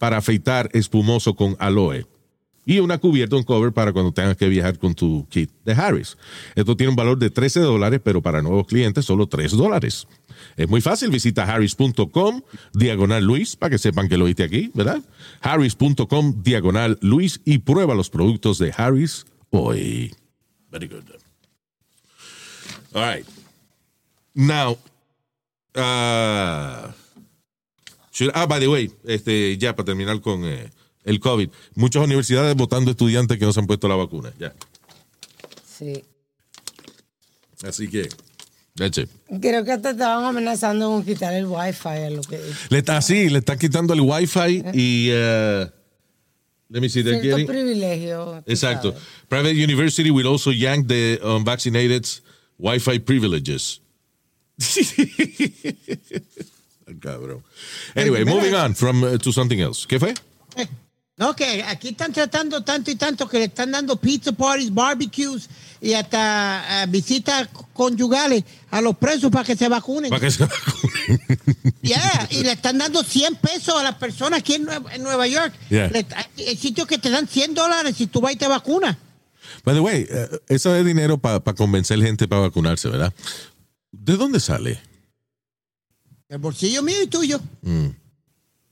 [0.00, 2.06] para afeitar espumoso con aloe.
[2.70, 6.16] Y una cubierta, un cover para cuando tengas que viajar con tu kit de Harris.
[6.54, 10.06] Esto tiene un valor de 13 dólares, pero para nuevos clientes solo 3 dólares.
[10.56, 12.42] Es muy fácil, visita harris.com,
[12.72, 15.02] diagonal Luis, para que sepan que lo viste aquí, ¿verdad?
[15.40, 20.14] harris.com, diagonal Luis, y prueba los productos de Harris hoy.
[20.70, 21.02] Very good.
[22.94, 23.26] All right.
[24.34, 24.78] Now,
[25.74, 26.92] uh,
[28.12, 30.70] should- ah, by the way, este, ya para terminar con eh,
[31.04, 34.32] el COVID, muchas universidades votando estudiantes que no se han puesto la vacuna.
[34.38, 34.54] Ya.
[35.78, 36.04] Sí.
[37.62, 38.08] Así que,
[38.78, 39.08] it.
[39.40, 42.40] Creo que hasta estaban amenazando con quitar el wifi a lo que
[42.70, 45.10] Le está, sí, le están quitando el wifi y.
[45.12, 45.66] uh,
[46.70, 47.46] let me see, they're getting.
[47.46, 48.44] privilegios.
[48.44, 48.92] tú Exacto.
[48.92, 49.04] sabes.
[49.28, 52.06] Private university will also yank the unvaccinated
[52.58, 53.80] Wi-Fi privileges.
[57.00, 57.42] Cabrón.
[57.96, 59.86] Anyway, moving on from uh, to something else.
[59.86, 60.14] ¿Qué fue?
[61.20, 64.72] Eh, No, que aquí están tratando tanto y tanto que le están dando pizza parties,
[64.72, 65.48] barbecues
[65.82, 70.08] y hasta eh, visitas conyugales a los presos para que se vacunen.
[70.10, 71.20] Para que se vacunen.
[71.82, 75.26] Yeah, y le están dando 100 pesos a las personas aquí en Nueva, en Nueva
[75.26, 75.52] York.
[75.68, 75.88] Yeah.
[75.88, 76.06] Le-
[76.46, 78.96] hay sitios que te dan 100 dólares si tú vas y te vacunas.
[79.64, 83.12] By the way, uh, eso es dinero para convencer gente para vacunarse, ¿verdad?
[83.92, 84.80] ¿De dónde sale?
[86.28, 87.40] El bolsillo mío y tuyo.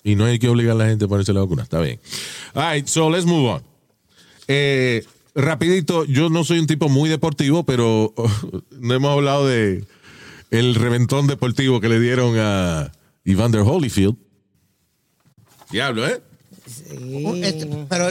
[0.04, 1.62] Y no hay que obligar a la gente a ponerse la vacuna.
[1.64, 1.98] Está bien.
[2.54, 3.62] All right, so let's move on.
[4.46, 8.14] Eh, rapidito, yo no soy un tipo muy deportivo, pero
[8.80, 9.84] no hemos hablado de
[10.50, 12.90] el reventón deportivo que le dieron a
[13.24, 14.16] Evander Holyfield.
[15.70, 16.22] Diablo, ¿eh?
[17.42, 18.08] Este, pero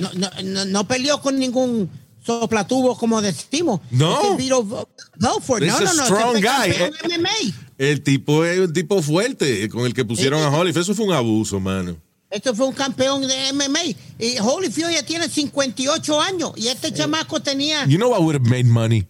[0.00, 1.88] no, no- no- no peleó con ningún
[2.26, 3.80] soplatubo como decimos.
[3.90, 4.20] No.
[4.20, 5.62] Este Vito Belfort.
[5.62, 6.04] He's No, no, no.
[6.04, 7.18] strong este guy.
[7.18, 7.54] MMA.
[7.78, 10.82] El tipo es un tipo fuerte con el que pusieron a Holyfield.
[10.82, 11.96] Eso fue un abuso, mano.
[12.28, 13.96] Esto fue un campeón de MMA.
[14.18, 16.52] Y Holyfield ya tiene 58 años.
[16.56, 19.06] Y este chamaco tenía You know what would have made money?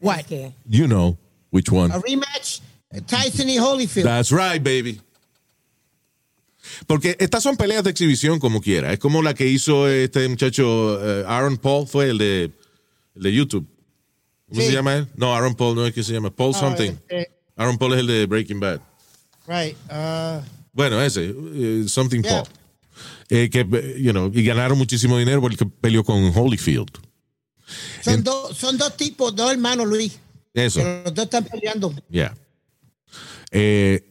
[0.00, 0.24] what?
[0.66, 1.16] You know
[1.50, 1.92] which one.
[1.92, 2.60] A rematch.
[3.06, 4.04] Tyson y Holyfield.
[4.04, 5.00] That's right, baby.
[6.86, 8.92] Porque estas son peleas de exhibición como quiera.
[8.92, 12.50] Es como la que hizo este muchacho eh, Aaron Paul, fue el de,
[13.14, 13.66] el de YouTube.
[14.48, 14.66] ¿Cómo Sí.
[14.66, 15.08] se llama él?
[15.16, 16.30] No, Aaron Paul no es que se llama.
[16.34, 16.90] Paul something.
[16.90, 18.80] este- Aaron Paul es el de Breaking Bad.
[19.46, 19.76] Right.
[19.90, 22.42] uh, Bueno, ese, eh, something Yeah.
[22.42, 22.48] Paul.
[23.30, 26.90] Eh, que, eh, you know, y ganaron muchísimo dinero porque peleó con Holyfield.
[28.02, 30.18] son, dos, son dos tipos, dos hermanos, Luis.
[30.52, 30.80] Eso.
[30.80, 31.94] Que los dos están peleando.
[32.10, 32.34] Ya.
[33.50, 34.02] Eh,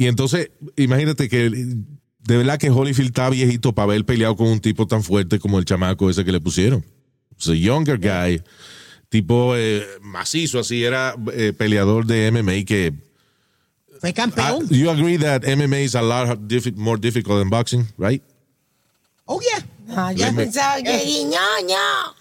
[0.00, 4.60] y entonces, imagínate que de verdad que Holyfield está viejito para haber peleado con un
[4.60, 6.84] tipo tan fuerte como el chamaco ese que le pusieron.
[7.38, 8.42] Es a younger guy,
[9.10, 12.94] tipo eh, macizo, así era eh, peleador de MMA que.
[14.00, 14.66] Fue campeón.
[14.70, 18.22] you agree that MMA is a lot diffi- more difficult than boxing, right?
[19.26, 19.66] Oh, yeah.
[19.94, 22.14] Ah, me- pensaba que ñoño.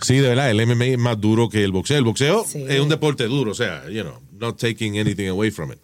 [0.00, 1.98] Sí, de verdad, el MMA es más duro que el boxeo.
[1.98, 2.64] El boxeo Sí.
[2.68, 5.78] es un deporte duro, o sea, you know, not taking anything away from it.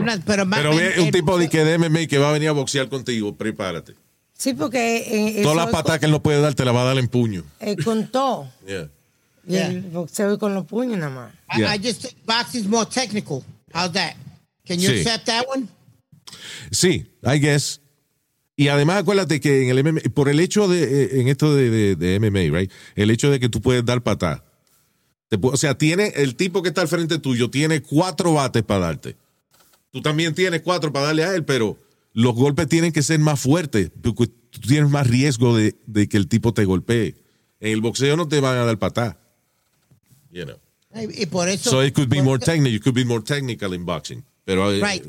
[0.00, 2.48] Not- pero más- Pero ve un tipo de que de MMA que va a venir
[2.48, 3.94] a boxear contigo, prepárate.
[4.36, 6.82] Sí, porque eh, Todas las es patadas que él no puede dar te las va
[6.82, 7.42] a dar en puño.
[7.58, 8.48] con, eh, con todo.
[8.66, 8.88] Yeah.
[9.46, 11.32] Y el boxeo con los puños nada más.
[11.56, 11.74] I, Yeah.
[11.76, 13.42] I just think boxing's more technical.
[13.74, 14.14] How's that?
[14.66, 14.98] Can you Sí.
[15.00, 15.66] accept that one?
[16.70, 17.80] Sí, I guess.
[18.56, 21.70] Y además acuérdate que en el MMA, por el hecho de, eh, en esto de,
[21.70, 22.70] de- de MMA, right?
[22.96, 24.44] El hecho de que tú puedes dar patada.
[25.42, 29.16] O sea, tiene, el tipo que está al frente tuyo tiene cuatro bates para darte.
[29.92, 31.76] Tú también tienes cuatro para darle a él, pero
[32.12, 36.16] los golpes tienen que ser más fuertes, porque tú tienes más riesgo de, de que
[36.16, 37.16] el tipo te golpee.
[37.60, 39.18] En el boxeo no te van a dar patada.
[40.30, 40.56] You know.
[41.10, 41.70] Y por eso.
[41.70, 44.24] So it could be more technical, you could be more technical in boxing.
[44.44, 45.04] Pero, eh, Right.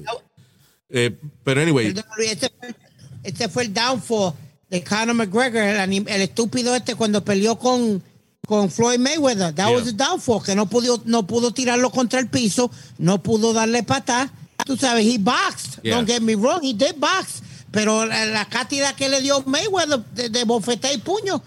[0.89, 2.75] Eh, pero anyway, perdón, Este fue,
[3.23, 4.33] este fue el downfall
[4.69, 8.01] de Conor McGregor, el, el estúpido este cuando peleó con,
[8.47, 9.53] con Floyd Mayweather.
[9.53, 9.75] That Yeah.
[9.75, 13.83] was the downfall, que no pudo, no pudo tirarlo contra el piso, no pudo darle
[13.83, 14.31] patá.
[14.69, 15.81] Tú sabes, he boxed.
[15.81, 15.95] Yeah.
[15.95, 17.41] Don't get me wrong, he did box.
[17.71, 21.41] Pero la, la cátedra que le dio Mayweather de, de bofetada y puño,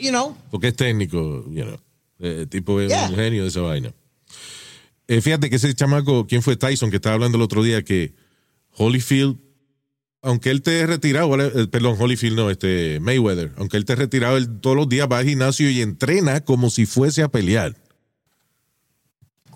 [0.00, 1.78] you know, porque es técnico, you know.
[2.20, 3.08] Eh, tipo es Yeah.
[3.08, 3.92] un genio de esa vaina.
[5.08, 6.90] Eh, fíjate que ese chamaco, ¿quién fue Tyson?
[6.90, 8.14] Que estaba hablando el otro día que
[8.76, 9.36] Holyfield,
[10.22, 11.34] aunque él te retirado.
[11.40, 15.18] Eh, perdón, Holyfield no, este Mayweather, aunque él te retirado, él todos los días va
[15.18, 17.74] al gimnasio y entrena como si fuese a pelear.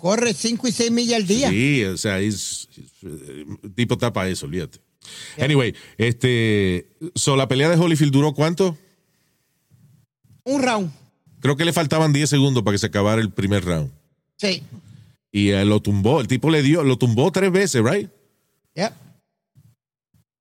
[0.03, 1.48] Corre 5 y 6 millas al día.
[1.48, 2.68] Sí, o sea, es,
[3.05, 4.80] el tipo para eso, olvídate.
[5.38, 8.76] Anyway, este, so, la pelea de Holyfield duró cuánto?
[10.42, 10.90] Un round.
[11.38, 13.92] Creo que le faltaban 10 segundos para que se acabara el primer round.
[14.38, 14.64] Sí.
[15.30, 18.11] Y eh, lo tumbó, el tipo le dio, lo tumbó tres veces, right?
[18.74, 18.92] Yep.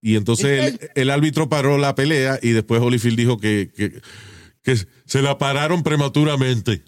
[0.01, 4.01] Y entonces el, el árbitro paró la pelea y después Holyfield dijo que, que,
[4.63, 6.83] que se la pararon prematuramente.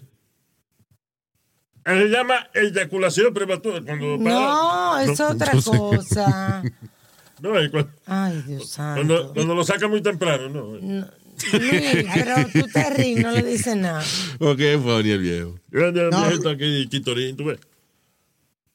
[1.84, 3.80] Se llama eyaculación prematura.
[3.82, 5.70] Cuando No, para- es otra no sé.
[5.70, 6.62] cosa.
[7.40, 9.34] No, cuando, Ay, Dios cuando, santo.
[9.34, 10.64] cuando lo saca muy temprano, no.
[10.80, 11.06] No,
[11.52, 14.02] Luis, pero tú te ríes, no le dices nada.
[14.38, 15.58] Ok, funny el viejo.
[15.70, 16.22] Yo ando No.
[16.28, 17.58] viejito aquí, Quitorín, tú ves.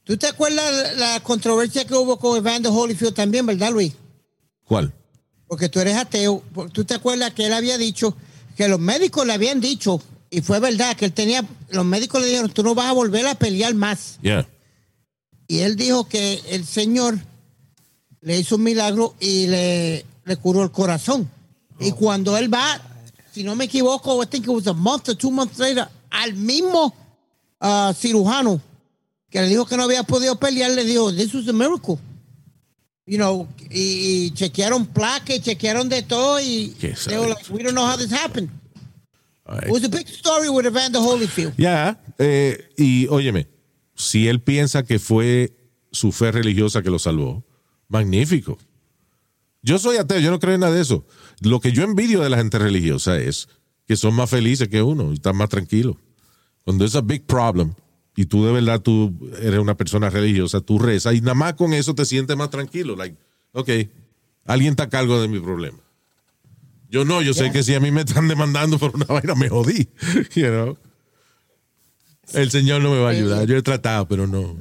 [0.03, 3.93] ¿Tú te acuerdas la controversia que hubo con Evander Holyfield también, verdad, Luis?
[4.65, 4.93] ¿Cuál?
[5.47, 6.43] Porque tú eres ateo.
[6.73, 8.15] ¿Tú te acuerdas que él había dicho
[8.57, 12.27] que los médicos le habían dicho, y fue verdad, que él tenía, los médicos le
[12.27, 14.19] dijeron, tú no vas a volver a pelear más.
[14.21, 14.47] Yeah.
[15.47, 17.17] Y él dijo que el Señor
[18.21, 21.29] le hizo un milagro y le, le curó el corazón.
[21.79, 22.79] Y cuando él va,
[23.33, 26.33] si no me equivoco, I think it was a month or two months later, al
[26.35, 26.93] mismo
[27.59, 28.61] ah, cirujano
[29.29, 31.97] que le dijo que no había podido pelear, le dijo, this was a miracle.
[33.05, 37.73] You know, y, y chequearon placas, chequearon de todo y they were like, we don't
[37.73, 38.49] know how this happened.
[39.63, 41.53] It was a big story with Evander Holyfield.
[41.57, 43.47] Ya, eh, y óyeme,
[43.95, 45.53] si él piensa que fue
[45.91, 47.43] su fe religiosa que lo salvó,
[47.87, 48.57] magnífico.
[49.61, 51.05] Yo soy ateo, yo no creo en nada de eso.
[51.41, 53.49] Lo que yo envidio de la gente religiosa es
[53.87, 55.97] que son más felices que uno y están más tranquilos.
[56.63, 57.73] Cuando es a big problem
[58.15, 61.73] y tú de verdad tú eres una persona religiosa, tú rezas y nada más con
[61.73, 62.95] eso te sientes más tranquilo.
[62.95, 63.17] Like,
[63.53, 63.69] ok,
[64.45, 65.79] alguien está a cargo de mi problema.
[66.89, 69.47] Yo no, yo sé que si a mí me están demandando por una vaina, me
[69.49, 69.87] jodí.
[70.35, 70.77] You know?
[72.33, 73.47] El Señor no me va a ayudar.
[73.47, 74.55] Yo he tratado, pero no.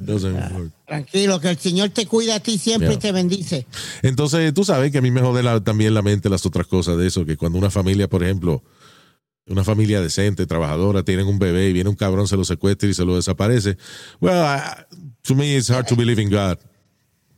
[0.87, 2.95] Tranquilo, que el Señor te cuida a ti siempre Yeah.
[2.95, 3.67] y te bendice.
[4.01, 6.97] Entonces, tú sabes que a mí me jode la- también la mente las otras cosas
[6.97, 8.63] de eso, que cuando una familia, por ejemplo,
[9.45, 12.93] una familia decente, trabajadora, tienen un bebé y viene un cabrón, se lo secuestra y
[12.95, 13.77] se lo desaparece.
[14.19, 14.85] Well, I-
[15.23, 16.57] to me it's hard to believe in God.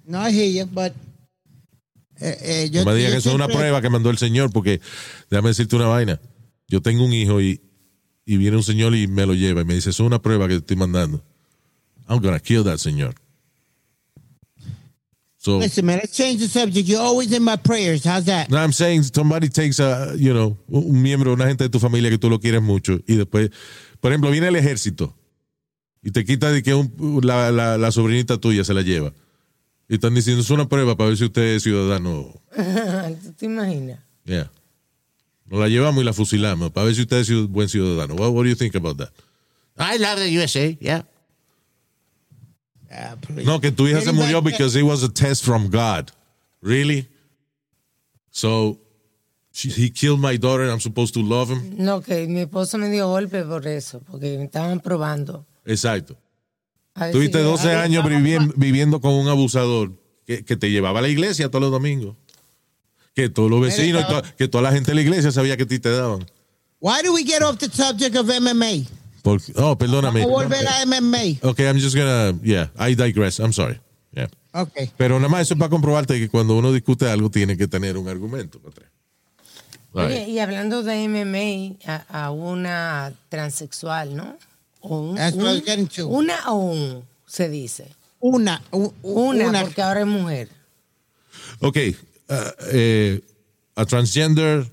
[0.06, 0.94] No, I hear you, but...
[2.22, 4.52] eh, eh, yo, No me digas que eso es una prueba que mandó el Señor,
[4.52, 4.80] porque
[5.30, 6.20] déjame decirte una vaina.
[6.68, 7.62] Yo tengo un hijo y,
[8.26, 10.48] y viene un señor y me lo lleva y me dice, eso es una prueba
[10.48, 11.24] que te estoy mandando.
[12.08, 13.16] I'm gonna kill that señor.
[15.38, 16.88] So, Listen, man, let's change the subject.
[16.88, 18.04] You're always in my prayers.
[18.06, 18.50] How's that?
[18.52, 21.80] No, I'm saying somebody takes a, you know, un un miembro, una gente de tu
[21.80, 23.50] familia que tú lo quieres mucho y después,
[24.00, 25.16] por ejemplo, viene el ejército
[26.04, 29.14] y te quita de que un- la, la- la sobrinita tuya se la lleva.
[29.92, 32.34] Y están diciendo, es una prueba para ver si usted es ciudadano.
[33.24, 34.00] ¿Tú te imaginas?
[34.24, 34.50] Yeah.
[35.48, 38.16] Nos la llevamos y la fusilamos para ver si usted es buen ciudadano.
[38.16, 39.10] What, what do you think about that?
[39.78, 41.04] I love the USA, yeah.
[42.90, 43.18] Ah.
[43.44, 46.10] No, que tu hija se murió because it was a test from God.
[46.62, 47.10] Really?
[48.30, 48.80] So,
[49.52, 51.76] she- he killed my daughter and I'm supposed to love him?
[51.84, 55.46] No, que mi esposo me dio golpe por eso, porque me estaban probando.
[55.66, 56.16] Exacto.
[57.12, 58.06] Tuviste si yo- 12 a ver, años
[58.56, 59.94] viviendo con un abusador
[60.26, 62.16] que, que te llevaba a la iglesia todos los domingos.
[63.14, 65.68] Que todos los vecinos, to- que toda la gente de la iglesia sabía que a
[65.68, 66.26] ti te daban.
[66.80, 68.88] Why do we get off the subject of MMA?
[69.22, 70.22] Porque, oh, perdóname.
[70.22, 71.38] Vamos a volver a MMA.
[71.48, 73.40] Ok, I'm just gonna, yeah, I digress.
[73.40, 73.80] I'm sorry.
[74.14, 74.30] Yeah.
[74.54, 74.90] Okay.
[74.98, 77.98] Pero nada más eso es para comprobarte que cuando uno discute algo tiene que tener
[77.98, 78.60] un argumento.
[79.94, 84.38] Oye, y hablando de MMA, a, a una transexual, ¿no?
[84.82, 86.08] O un- That's what un- getting to.
[86.08, 87.88] una o un, se dice.
[88.20, 89.62] Una, u- u- Una, una.
[89.62, 90.48] porque ahora es mujer.
[91.60, 92.34] Ok, uh,
[92.72, 93.22] eh,
[93.76, 94.66] a transgender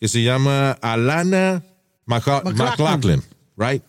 [0.00, 1.62] que se llama Alana
[2.06, 2.56] McLaughlin.
[2.56, 3.22] McLaughlin,
[3.56, 3.82] right?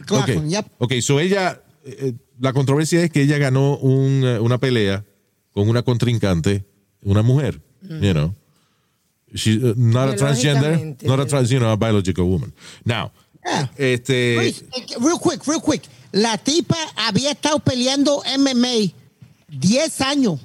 [0.00, 0.66] McLaughlin, ok, yep.
[0.78, 5.04] ok, so ella, eh, la controversia es que ella ganó un, eh, una pelea
[5.52, 6.64] con una contrincante,
[7.02, 8.34] una mujer, you know.
[9.34, 12.52] She, uh, not a transgender, not a trans, you know, a biological woman.
[12.84, 13.12] Now,
[13.44, 13.70] Yeah.
[13.76, 14.64] este, Luis,
[15.00, 15.82] real quick, real quick.
[16.12, 18.92] La tipa había estado peleando MMA
[19.48, 20.40] 10 años.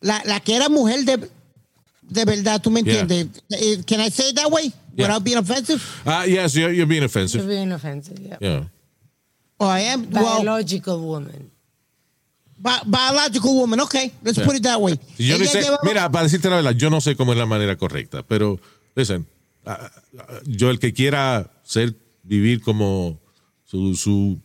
[0.00, 1.28] La, la que era mujer de,
[2.02, 3.00] de verdad, ¿tú me Yeah.
[3.00, 3.42] entiendes?
[3.50, 4.72] Eh, Can I say it that way?
[4.96, 5.06] Yeah.
[5.08, 5.82] Without being offensive?
[6.06, 7.46] ah, yes, you're, you're being You're offensive.
[7.46, 8.36] being offensive, yeah.
[8.40, 8.64] Yeah.
[9.58, 10.08] Oh, I am?
[10.10, 11.50] Well, Biological woman.
[12.58, 13.80] bi- biological woman.
[13.80, 14.98] Okay, let's put it that way.
[15.18, 17.46] Yo no sé, llevaba- mira, para decirte la verdad, yo no sé cómo es la
[17.46, 18.58] manera correcta, pero,
[18.94, 19.39] listen, ah, ah,
[20.46, 23.18] yo el que quiera ser, vivir como
[23.64, 24.38] su, su,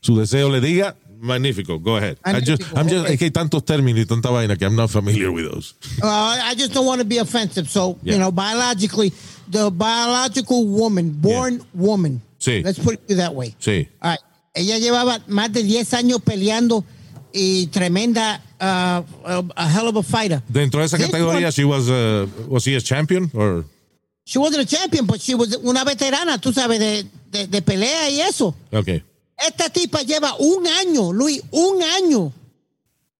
[0.00, 2.16] su deseo le diga, magnífico, go ahead.
[2.24, 3.12] I just- I'm just- okay.
[3.14, 5.74] Es que hay tantos términos y tanta vaina que I'm not familiar with those.
[6.02, 6.06] Uh,
[6.42, 7.68] I just don't want to be offensive.
[7.68, 8.14] So, Yeah.
[8.14, 9.12] you know, biologically,
[9.48, 12.20] the biological woman, born woman.
[12.40, 12.62] Sí.
[12.64, 13.54] Let's put it that way.
[13.60, 13.86] Sí.
[14.00, 14.20] All right.
[14.54, 16.84] Ella llevaba más de 10 años peleando
[17.32, 20.42] y tremenda, uh, uh, a hell of a fighter.
[20.48, 23.30] Dentro de esa This categoría, one- she was, uh, was she a champion?
[23.32, 23.64] Or,
[24.32, 28.08] She wasn't a champion, but she was una veterana, tú sabes, de, de, de pelea
[28.08, 28.54] y eso.
[28.72, 29.02] okay.
[29.36, 32.32] Esta tipa lleva un año, Luis, un año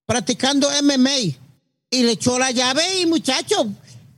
[0.07, 1.37] practicando MMA.
[1.91, 3.69] y le echó la llave y muchacho,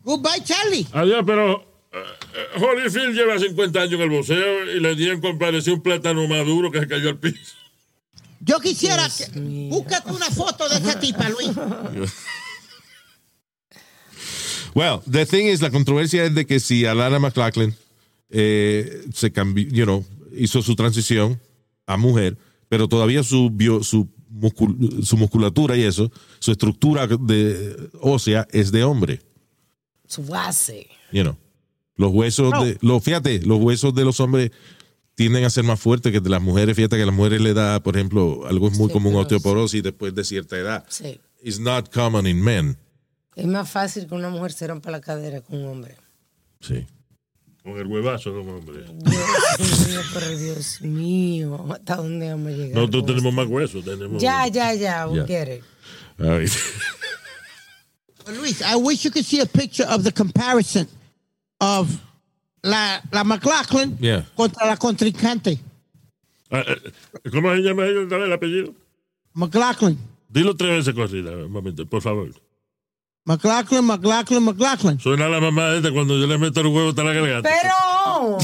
[0.05, 0.86] goodbye Charlie.
[0.92, 5.74] Adiós, pero eh, Holyfield lleva 50 años en el boxeo y le dieron con parecía
[5.74, 7.57] un plátano maduro que se cayó al piso.
[8.38, 9.26] Yo quisiera que,
[9.68, 11.51] búscate una foto de esa tipa, Luis.
[14.74, 17.74] Well, the thing is, la controversia es de que si Alana McLachlan
[18.30, 20.04] eh, se cambió, you know,
[20.36, 21.40] hizo su transición
[21.86, 22.36] a mujer,
[22.68, 26.10] pero todavía su, bio- su, muscul- su musculatura y eso,
[26.40, 29.20] su estructura de ósea es de hombre,
[30.06, 30.88] Su base.
[31.12, 31.36] you know.
[31.96, 34.50] Los huesos de, los, fíjate, los huesos de los hombres
[35.14, 36.74] tienden a ser más fuertes que de las mujeres.
[36.74, 39.36] Fíjate que a las mujeres le da, por ejemplo, algo muy común, Osteoporosis.
[39.36, 40.84] osteoporosis después de cierta edad.
[40.88, 41.20] Sí.
[41.40, 42.76] It's not common in men.
[43.37, 45.97] Es más fácil que una mujer se rompa la cadera que un hombre.
[46.61, 46.87] Sí.
[47.62, 48.85] Con el huevazo de un hombre.
[48.85, 52.74] Dios mío, pero Dios mío, ¿hasta dónde vamos a llegar?
[52.76, 53.43] Nosotros tenemos esto?
[53.43, 53.85] más huesos.
[53.85, 55.26] Tenemos Ya, ya, ya, we Ya.
[55.26, 55.64] get it.
[56.20, 56.51] All right.
[58.41, 60.87] Luis, I wish you could see a picture of the comparison
[61.61, 61.89] of
[62.62, 64.24] la, la McLaughlin Yeah.
[64.37, 65.59] contra la contrincante.
[66.51, 68.74] Ah, eh, ¿Cómo se llama ella el apellido?
[69.35, 69.99] McLaughlin.
[70.28, 72.30] Dilo tres veces corrida, un momento, por favor.
[73.26, 75.00] McLaughlin, McLaughlin, McLaughlin.
[75.00, 77.48] Suena la mamá esta cuando yo le meto el huevo hasta la garganta.
[77.48, 78.38] Pero.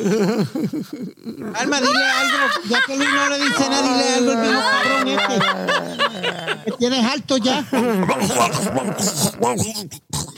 [1.54, 2.38] Alma, dile algo.
[2.68, 6.64] Ya que Luis no le dice nada, dile algo al viejo cabrón este.
[6.64, 7.66] Que tienes alto ya.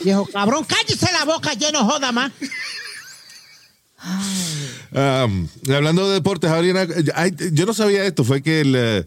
[0.03, 2.31] viejo cabrón, cállese la boca, lleno joda más.
[4.91, 6.87] Um, hablando de deportes, Adriana,
[7.51, 9.05] yo no sabía esto, fue que el, eh,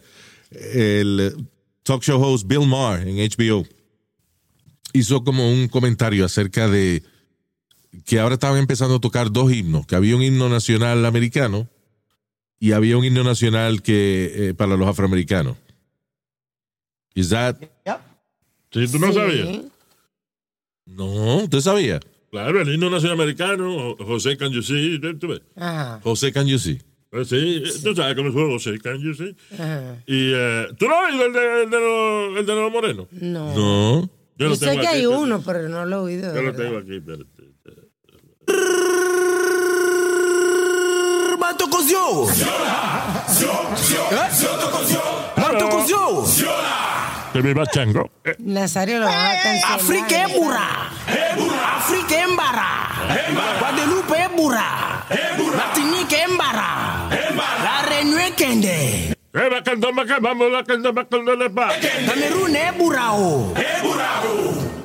[0.51, 1.49] el
[1.87, 3.64] talk show host Bill Maher en HBO
[4.93, 7.03] hizo como un comentario acerca de
[8.05, 11.68] que ahora estaban empezando a tocar dos himnos, que había un himno nacional americano
[12.59, 15.57] y había un himno nacional que eh, para los afroamericanos.
[17.14, 17.57] Is that?
[18.72, 19.14] Sí, tú no Sí.
[19.14, 19.64] sabías.
[20.87, 22.01] No, ¿usted sabía?
[22.30, 25.41] Claro, el himno nacional americano, José Can You See, tú ves.
[25.57, 26.80] Ajá, José Can You See.
[27.17, 29.35] Pues sí, tú sabes cómo fue José Can You See.
[29.55, 29.97] ajá.
[30.07, 33.07] Y eh, tú no has oído el de, el de los, el de los morenos.
[33.12, 33.55] No.
[33.55, 34.01] No.
[34.03, 35.23] Yo Yo lo sé tengo que aquí, hay espérate.
[35.25, 36.29] uno, pero no lo he oído.
[36.33, 36.64] de Yo lo verdad.
[36.64, 37.27] tengo aquí, espérate.
[41.39, 42.27] Mato Cosio.
[45.37, 46.25] Mato Cosio.
[47.33, 48.11] Que viva Chango.
[48.25, 49.73] Eh, Nazario lo va a cancelar.
[49.81, 50.91] África es burra.
[51.77, 53.59] África es embara.
[53.61, 55.05] Guadalupe es burra.
[55.57, 56.86] Martinique es embara.
[58.37, 61.72] ekende ebakando makamamo lakando makondo lepa
[62.07, 64.76] kamerun eburao eh, eburao eh,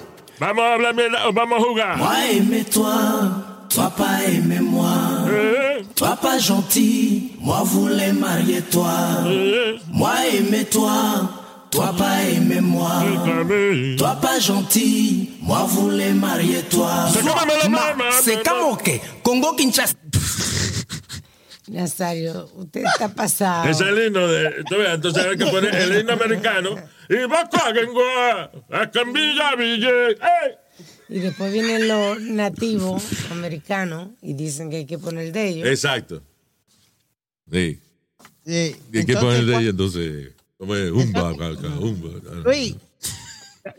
[0.42, 1.98] Maman Houga.
[1.98, 2.90] Moi aimez-toi,
[3.70, 4.90] toi pas aimez-moi.
[5.30, 5.82] Euh.
[5.96, 8.90] Toi pas gentil, moi voulais marier toi.
[9.28, 9.78] Euh.
[9.94, 11.30] Moi aimez-toi,
[11.70, 12.90] toi pas aimez-moi.
[13.52, 13.96] Euh.
[13.98, 17.06] Toi pas gentil, moi voulais marier toi.
[17.14, 19.94] C'est comme hein, Congo Kinshasa.
[21.72, 23.70] Nazario, usted está pasado.
[23.70, 24.66] Ese es el himno de.
[24.94, 26.76] Entonces hay que poner el himno americano.
[27.08, 28.52] Y va a
[28.82, 30.18] a Cambilla Ville.
[31.08, 35.68] Y después vienen los nativos americanos y dicen que hay que poner el de ellos.
[35.68, 36.22] Exacto.
[37.50, 37.80] Sí.
[38.46, 40.32] Sí, ¿Y qué entonces, poner de ella entonces?
[40.58, 42.10] Como es, umba, umba.
[42.44, 42.76] Luis,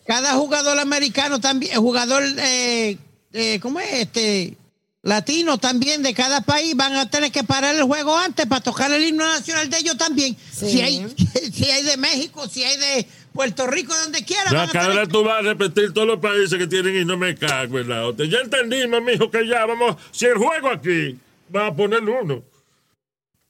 [0.06, 2.96] cada jugador americano también, jugador, eh,
[3.32, 4.56] eh, ¿cómo es este?
[5.02, 8.92] Latino también de cada país van a tener que parar el juego antes para tocar
[8.92, 10.36] el himno nacional de ellos también.
[10.52, 10.70] Sí.
[10.70, 11.06] Si hay,
[11.52, 14.44] si hay de México, si hay de Puerto Rico, donde quiera.
[14.50, 16.96] Ya van a que ahora tener- tú vas a repetir todos los países que tienen
[16.96, 18.26] y no me cago en la otra.
[18.26, 19.96] Ya entendimos, mijo, que ya vamos.
[20.12, 21.18] Si el juego aquí
[21.54, 22.44] va a poner uno.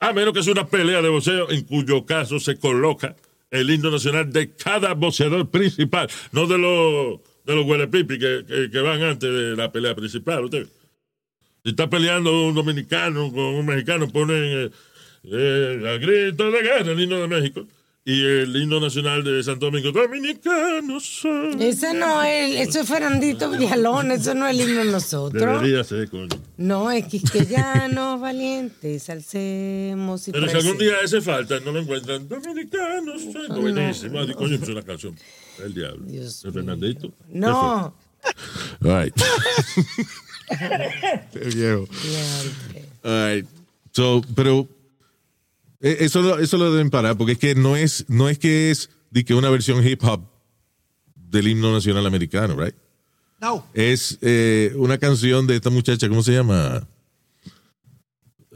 [0.00, 3.14] A menos que sea una pelea de boxeo, en cuyo caso se coloca
[3.50, 8.70] el himno nacional de cada boxeador principal, no de los de los huelepipi que, que,
[8.70, 10.44] que van antes de la pelea principal.
[10.46, 10.66] Usted.
[11.64, 14.70] Si está peleando un dominicano con un mexicano, ponen eh,
[15.24, 17.64] eh, a grito de guerra el himno de México
[18.04, 19.92] y el himno nacional de Santo Domingo.
[19.92, 21.22] Dominicanos.
[21.60, 25.40] Ese no es, eso es Fernandito Villalón, eso no es el himno de nosotros.
[25.40, 26.26] Debería ser, coño.
[26.56, 31.70] No, es que quisqueyanos valientes, alcemos y Pero si algún prece- día ese falta, no
[31.70, 32.28] lo encuentran.
[32.28, 33.60] Dominicanos son.
[33.62, 34.18] Buenísimo.
[34.18, 35.14] Ay, Coño, es una canción.
[35.64, 36.02] El diablo.
[36.06, 37.12] Dios de Fernandito.
[37.28, 37.94] No,
[38.84, 39.14] All right.
[41.54, 41.86] Viejo.
[43.04, 43.46] All right.
[43.92, 44.68] So, pero
[45.80, 48.70] eh, eso, lo- eso lo deben parar, porque es que no es, no es que
[48.70, 50.22] es de que una versión hip hop
[51.14, 52.74] del himno nacional americano, right?
[53.40, 53.66] No.
[53.74, 56.86] Es eh, una canción de esta muchacha, ¿cómo se llama?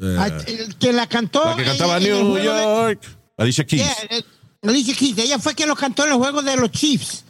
[0.01, 1.43] Eh, el que la cantó.
[1.45, 3.03] la que cantaba en- en New de- York.
[3.37, 3.83] Alicia Keys.
[3.83, 4.25] Yeah, en-
[4.71, 7.25] Alicia Keys, ella fue quien lo cantó en los juegos de los Chiefs.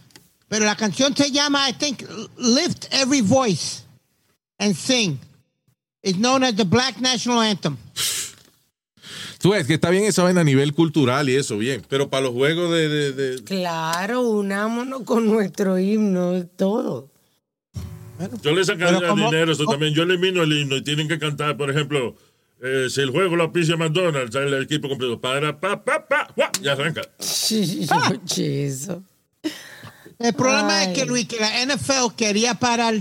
[0.49, 2.03] Pero la canción se llama, I think,
[2.39, 3.83] Lift Every Voice
[4.59, 5.19] and Sing.
[6.03, 7.77] It's known as the Black National Anthem.
[9.39, 11.83] Tú ves que está bien esa vaina a nivel cultural y eso, bien.
[11.89, 12.89] Pero para los juegos de.
[12.89, 17.11] de- de- Claro, unámonos con nuestro himno, todo.
[18.43, 19.93] Yo le sacaría como- dinero eso también.
[19.95, 22.17] Yo elimino el himno y tienen que cantar, por ejemplo,
[22.63, 25.21] eh, si el juego lo auspicia McDonald's, sale el equipo completo.
[25.21, 27.03] Para, pa, pa, pa, guau, ya arranca.
[27.21, 29.03] Oye, eso.
[30.19, 30.89] El problema Ay.
[30.93, 32.95] es que, Luis, que la NFL quería parar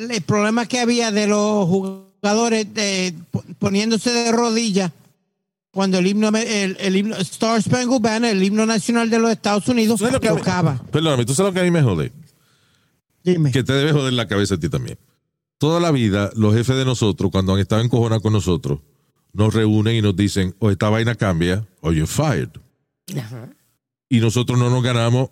[0.00, 3.14] el problema que había de los jugadores de,
[3.58, 4.92] poniéndose de rodillas
[5.72, 9.68] cuando el himno, el, el himno Star Spangled Banner, el himno nacional de los Estados
[9.68, 10.82] Unidos, ¿Tú sabes lo que mí- tocaba.
[10.90, 12.12] Perdóname, ¿tú sabes lo que a mí me jode?
[13.22, 13.52] Dime.
[13.52, 14.98] Que te debe joder la cabeza a ti también.
[15.58, 18.80] Toda la vida, los jefes de nosotros, cuando han estado encojonados con nosotros,
[19.32, 22.48] nos reúnen y nos dicen, o esta vaina cambia, o you're fired.
[23.16, 23.48] Ajá.
[24.08, 25.28] Y nosotros no nos ganamos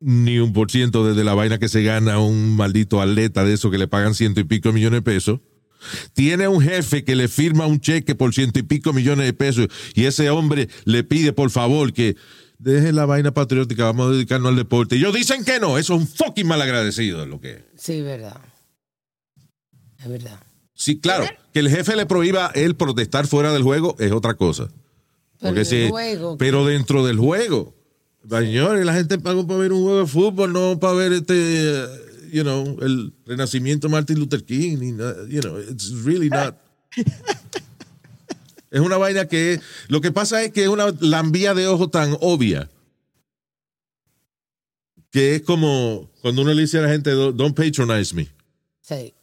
[0.00, 3.70] ni un por ciento desde la vaina que se gana un maldito atleta de eso
[3.70, 5.40] que le pagan ciento y pico millones de pesos.
[6.12, 9.68] Tiene un jefe que le firma un cheque por ciento y pico millones de pesos
[9.94, 12.16] y ese hombre le pide por favor que
[12.58, 14.96] deje la vaina patriótica, vamos a dedicarnos al deporte.
[14.96, 17.62] Y ellos dicen que no, eso es un fucking malagradecido lo que es.
[17.76, 18.40] Sí, verdad.
[20.00, 20.40] Es verdad.
[20.74, 24.68] Sí, claro, que el jefe le prohíba él protestar fuera del juego es otra cosa.
[25.40, 27.77] Pero Porque juego, pero dentro del juego.
[28.28, 31.86] Señores, la gente pagó para ver un juego de fútbol, no para ver este,
[32.32, 36.56] you know, el renacimiento de Martin Luther King, ni nada, you know, it's really not.
[38.70, 42.16] es una vaina que lo que pasa es que es una lambía de ojo tan
[42.20, 42.70] obvia
[45.10, 48.28] que es como cuando uno le dice a la gente, don't patronize me.
[48.82, 49.14] Sí.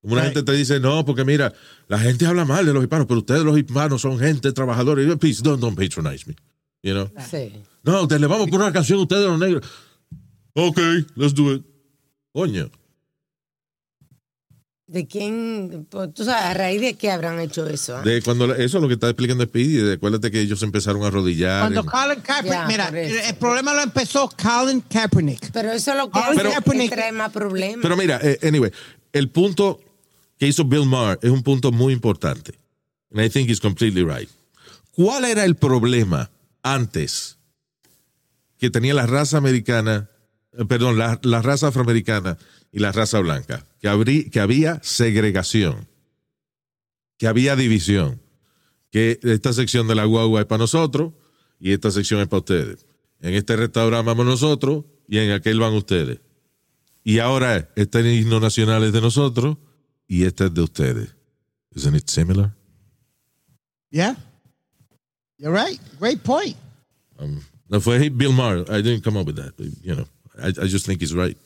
[0.00, 0.34] Como una Right.
[0.34, 1.52] gente te dice, no, porque mira,
[1.88, 5.02] la gente habla mal de los hispanos, pero ustedes los hispanos son gente trabajadora.
[5.02, 6.36] Y yo, please, don't, don't patronize me.
[6.84, 7.10] You know?
[7.30, 7.50] Sí.
[7.82, 9.66] No, ustedes le vamos a poner una canción a ustedes los negros.
[10.52, 10.78] Ok,
[11.16, 11.64] let's do it.
[12.32, 12.70] Coño.
[14.86, 15.86] ¿De quién?
[15.90, 17.96] pues, Tú sabes, a raíz de qué habrán hecho eso.
[17.96, 18.02] ah?
[18.02, 19.92] De cuando eso es lo que está explicando Speedy.
[19.92, 21.62] Acuérdate que ellos empezaron a arrodillar.
[21.62, 22.88] Cuando en- Colin Kaepernick, Ya, mira,
[23.28, 25.50] el problema lo empezó Colin Kaepernick.
[25.52, 27.78] Pero eso es lo que pero- que trae más problemas.
[27.82, 28.70] Pero mira, eh, anyway,
[29.12, 29.80] el punto
[30.38, 32.52] que hizo Bill Maher es un punto muy importante.
[33.10, 34.28] And I think he's completely right.
[34.92, 36.30] ¿Cuál era el problema
[36.64, 37.38] antes
[38.58, 40.10] que tenía la raza americana,
[40.52, 42.38] eh, perdón, la, raza afroamericana
[42.72, 43.64] y la raza blanca?
[43.80, 45.86] Que había segregación,
[47.18, 48.20] que había división,
[48.90, 51.12] que esta sección de la guagua es para nosotros
[51.60, 52.86] y esta sección es para ustedes.
[53.20, 56.20] En este restaurante vamos nosotros y en aquel van ustedes.
[57.04, 59.58] Y ahora este himno nacional es de nosotros
[60.08, 61.14] y este es de ustedes.
[61.74, 62.54] Isn't it similar?
[63.90, 64.16] Yeah.
[65.38, 65.78] You're right.
[65.98, 66.56] Great point.
[67.18, 68.64] Um, no fue Bill Maher.
[68.70, 69.56] I didn't come up with that.
[69.56, 70.06] but, you know,
[70.42, 71.36] I, I just think he's right.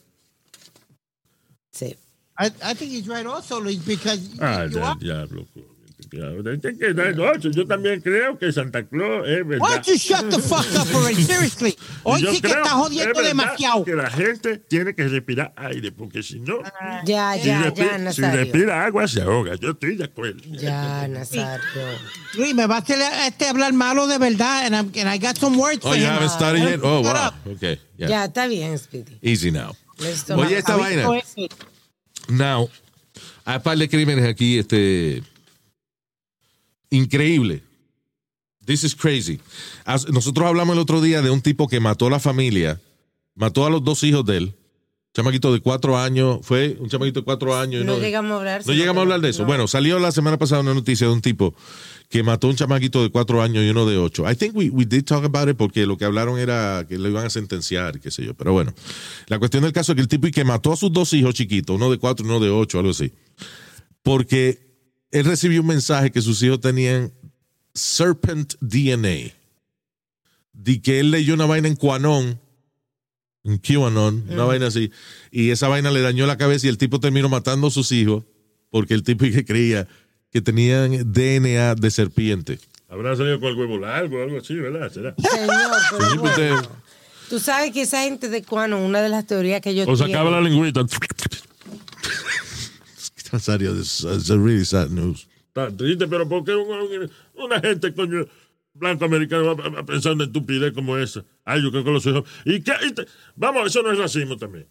[1.72, 1.94] Sí.
[2.38, 5.44] I, I think he's right also, Luis, because Ah, you del are- diablo.
[5.44, 5.46] coño, diablo.
[5.46, 5.67] Es que da noche.
[6.10, 9.68] Yo también creo que Santa Claus es Why verdad.
[9.68, 11.22] don't you shut the fuck up already?
[11.22, 11.76] Seriously.
[12.04, 13.84] Hoy yo sí que creo, está jodiendo es demasiado.
[13.84, 16.58] Que la gente tiene que respirar aire, porque si no,
[17.04, 18.40] Ya, si, ya, respi- ya, si Nazario.
[18.44, 19.54] respira agua, se ahoga.
[19.56, 20.40] Yo estoy de acuerdo.
[20.50, 21.60] Ya, Nazario.
[22.34, 25.36] Luis, me va a hacer este hablar malo de verdad, and, I'm, and I got
[25.38, 26.10] some words Oh, for you him.
[26.10, 26.80] haven't started yet?
[26.82, 27.32] Oh, wow.
[27.54, 27.78] Okay.
[27.96, 28.08] Yeah.
[28.08, 29.18] Ya, está bien, Speedy.
[29.22, 29.74] Easy now.
[29.98, 31.08] Let's talk Oye, esta vaina.
[32.28, 32.68] Now,
[33.44, 35.22] hay un par de crímenes aquí, este.
[36.90, 37.62] Increíble.
[38.64, 39.40] This is crazy.
[40.12, 42.80] Nosotros hablamos el otro día de un tipo que mató a la familia,
[43.34, 44.54] mató a los dos hijos de él.
[45.14, 47.82] Chamaquito de cuatro años, fue un chamaquito de cuatro años.
[47.82, 48.62] y No llegamos a hablar.
[48.66, 49.42] No llegamos a hablar de eso.
[49.42, 49.46] No.
[49.48, 51.54] Bueno, salió la semana pasada una noticia de un tipo
[52.10, 54.30] que mató a un chamaquito de cuatro años y uno de ocho.
[54.30, 57.08] I think we, we did talk about it porque lo que hablaron era que lo
[57.08, 58.34] iban a sentenciar, qué sé yo.
[58.34, 58.74] Pero bueno,
[59.28, 61.34] la cuestión del caso es que el tipo y que mató a sus dos hijos
[61.34, 63.10] chiquitos, uno de cuatro y uno de ocho, algo así.
[64.02, 64.67] Porque
[65.10, 67.12] él recibió un mensaje que sus hijos tenían
[67.74, 69.32] serpent DNA.
[70.52, 72.40] De que él leyó una vaina en Quanon,
[73.44, 74.90] en QAnon, una vaina así,
[75.30, 78.24] y esa vaina le dañó la cabeza y el tipo terminó matando a sus hijos
[78.70, 79.86] porque el tipo que creía
[80.30, 82.58] que tenían DNA de serpiente.
[82.88, 84.90] Habrá salido con el huevo largo o algo así, ¿verdad?
[84.92, 85.14] ¿Será?
[85.16, 85.48] Señor,
[85.90, 86.56] pero Sí, pues, bueno.
[86.56, 86.68] usted-
[87.30, 90.30] Tú sabes que esa gente de Cuano, una de las teorías que yo O sacaba
[90.30, 90.80] la lengüita.
[93.32, 95.26] Nazario, this is a really sad news.
[95.54, 98.26] Está triste, pero ¿por qué un- un- una gente, coño,
[98.74, 101.24] blanco americano va a- pensar en estupidez como esa?
[101.44, 102.24] Ay, yo creo que los hijos.
[102.44, 102.72] ¿Y qué?
[102.86, 103.06] Y te-
[103.36, 104.66] Vamos, eso no es racismo también.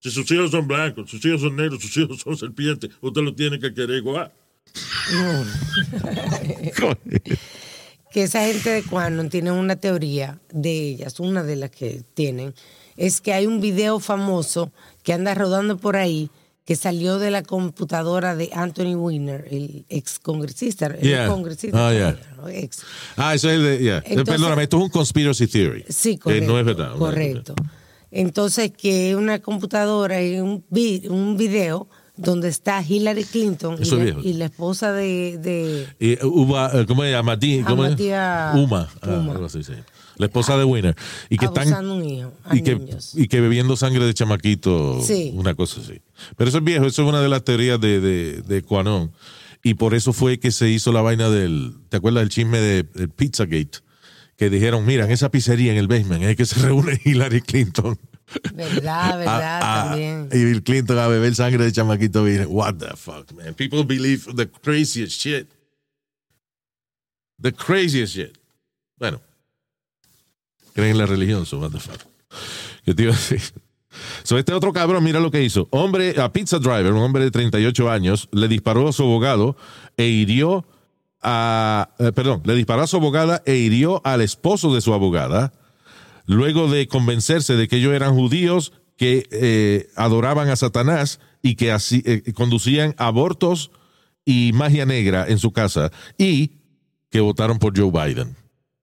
[0.00, 3.34] Si sus hijos son blancos, sus hijos son negros, sus hijos son serpientes, usted lo
[3.34, 4.32] tiene que querer igual.
[8.12, 12.54] que esa gente de Quanon tiene una teoría de ellas, una de las que tienen,
[12.96, 14.72] es que hay un video famoso
[15.02, 16.30] que anda rodando por ahí
[16.64, 21.26] que salió de la computadora de Anthony Weiner, el ex congresista, el Yeah.
[21.26, 21.88] congresista,
[22.40, 22.82] Oh, ex.
[23.16, 23.78] Ah, eso es el de.
[23.78, 23.96] yeah.
[24.06, 25.84] Entonces- Perdóname, esto es un conspiracy theory.
[25.88, 26.52] Sí, correcto.
[26.52, 26.94] no es verdad.
[26.96, 27.54] Correcto.
[28.10, 33.96] Entonces, que una computadora y un, vi- un video donde está Hillary Clinton y, la,
[33.96, 34.20] viejo.
[34.22, 37.38] y la esposa de, de Y uh, Uba, eh, ¿cómo se llama?
[37.66, 37.84] ¿Cómo?
[37.84, 38.88] Amatía- Uma.
[39.00, 39.32] Ah, Uma.
[39.32, 39.72] algo así, sí.
[40.22, 40.94] La esposa de Winner.
[41.28, 41.86] Y que están.
[41.90, 42.80] un hijo Y que,
[43.14, 45.32] y que bebiendo sangre de chamaquito, Sí.
[45.34, 46.00] una cosa así.
[46.36, 49.12] Pero eso es viejo, eso es una de las teorías de, de, de Quanon.
[49.64, 51.74] Y por eso fue que se hizo la vaina del.
[51.88, 53.78] ¿Te acuerdas del chisme de, del Pizzagate?
[54.36, 57.98] Que dijeron, mira, en esa pizzería en el basement es que se reúne Hillary Clinton.
[58.54, 60.28] Verdad, verdad, a- a- también.
[60.32, 62.24] Y Bill Clinton a beber sangre de chamaquito.
[62.24, 62.46] Virgen.
[62.50, 63.54] What the fuck, man?
[63.54, 65.48] People believe the craziest shit.
[67.40, 68.38] The craziest shit.
[68.98, 69.20] Bueno.
[70.74, 72.00] Creen en la religión, so what the fuck.
[72.84, 73.40] ¿Qué te iba a decir?
[74.22, 75.68] So, este otro cabrón, mira lo que hizo.
[75.70, 79.56] Hombre, a pizza driver, un hombre de 38 años, le disparó a su abogado
[79.96, 80.66] e hirió
[81.20, 81.90] a.
[81.98, 85.52] eh, perdón, le disparó a su abogada e hirió al esposo de su abogada
[86.26, 91.72] luego de convencerse de que ellos eran judíos que eh, adoraban a Satanás y que
[91.72, 93.70] así eh, conducían abortos
[94.24, 96.52] y magia negra en su casa y
[97.10, 98.36] que votaron por Joe Biden.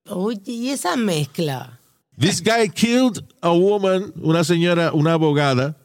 [0.07, 1.78] Oye, y esa mezcla.
[2.19, 5.77] This guy killed a woman, una señora, una abogada,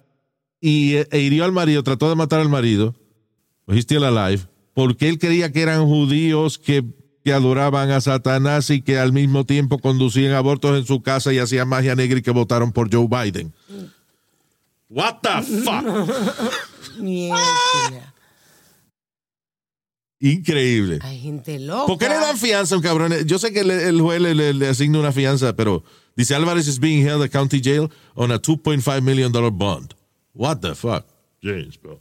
[0.61, 2.95] y eh, e hirió al marido, trató de matar al marido,
[3.69, 4.43] he's still alive,
[4.75, 6.83] porque él creía que eran judíos que,
[7.25, 11.39] que adoraban a Satanás y que al mismo tiempo conducían abortos en su casa y
[11.39, 13.53] hacían magia negra y que votaron por Joe Biden.
[14.89, 16.99] What the fuck?
[16.99, 18.13] Mierda.
[20.21, 20.99] Increíble.
[21.03, 21.87] Hay gente loca.
[21.87, 23.13] ¿Por qué le dan fianza a un cabrón?
[23.27, 25.85] Yo sé que el juez le, le- le asigna una fianza, pero
[26.17, 29.95] dice Álvarez is being held at county jail on a 2.5 million dollar bond.
[30.35, 31.05] What the fuck?
[31.43, 31.99] James, bro.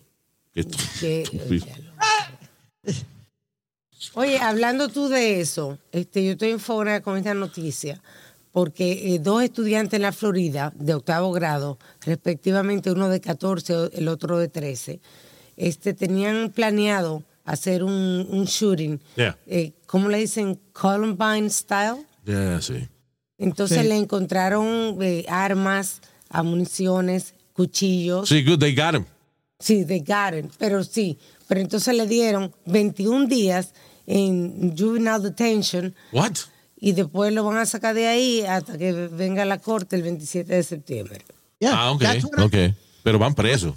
[0.53, 0.63] Qué.
[4.15, 8.01] Oye, hablando tú de eso, este, yo estoy en favor con esta noticia,
[8.51, 14.07] porque eh, dos estudiantes en la Florida de octavo grado, respectivamente uno de 14, el
[14.09, 14.99] otro de 13,
[15.55, 19.37] este, tenían planeado hacer un, un shooting, Yeah.
[19.47, 20.59] eh, ¿cómo le dicen?
[20.73, 22.05] Columbine style.
[22.25, 22.87] Yeah, sí.
[23.43, 23.87] Entonces Sí.
[23.87, 26.01] le encontraron eh, armas,
[26.43, 28.29] municiones, cuchillos.
[28.29, 29.05] Sí, good, they got him.
[29.59, 31.17] Sí, they got it, pero sí.
[31.47, 33.73] Pero entonces le dieron 21 días
[34.07, 36.33] en juvenile detention What?
[36.77, 40.53] y después lo van a sacar de ahí hasta que venga la corte el 27
[40.55, 41.21] de septiembre.
[41.59, 42.03] Yeah, ah, ok,
[42.39, 42.55] ok.
[43.03, 43.75] Pero van presos.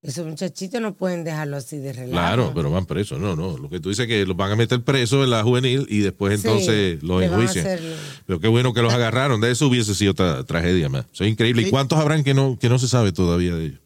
[0.00, 2.12] Esos muchachitos no pueden dejarlo así de relajo.
[2.12, 3.18] Claro, pero van presos.
[3.18, 3.58] No, no.
[3.58, 5.98] Lo que tú dices es que los van a meter presos en la juvenil y
[5.98, 7.78] después Sí, entonces los van a enjuician.
[8.24, 9.40] Pero qué bueno que los agarraron.
[9.40, 11.04] De eso hubiese sido otra tragedia más.
[11.12, 11.62] Eso es increíble.
[11.62, 11.70] ¿Y Sí.
[11.72, 13.80] cuántos habrán que no, que no se sabe todavía de ellos?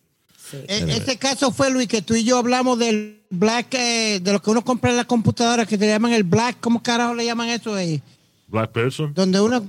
[0.68, 4.42] E- Ese caso fue, Luis, que tú y yo hablamos del black, eh, de lo
[4.42, 7.48] que uno compra en la computadora, que te llaman el black, ¿cómo carajo le llaman
[7.48, 8.02] eso ahí?
[8.48, 9.14] Black person.
[9.14, 9.64] Donde uno...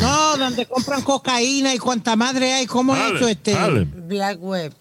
[0.00, 3.28] No, donde compran cocaína y cuanta madre hay, ¿cómo es eso?
[3.28, 3.54] Este?
[4.08, 4.72] Black Web.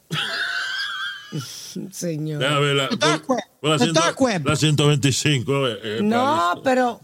[1.91, 2.39] Señor.
[2.39, 3.21] Déjame ver la, web.
[3.61, 4.45] pon la ciento- dark web.
[4.47, 5.67] La 125.
[5.67, 6.99] eh, eh, No, pero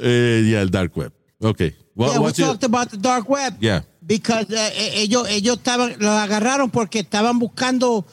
[0.00, 1.12] Eh, yeah, el dark web.
[1.40, 1.60] Ok.
[1.94, 3.54] What, Yeah, we what's your- talked about the dark web.
[3.60, 3.84] Yeah.
[4.00, 8.06] Because eh, ellos, ellos estaban, los agarraron porque estaban buscando,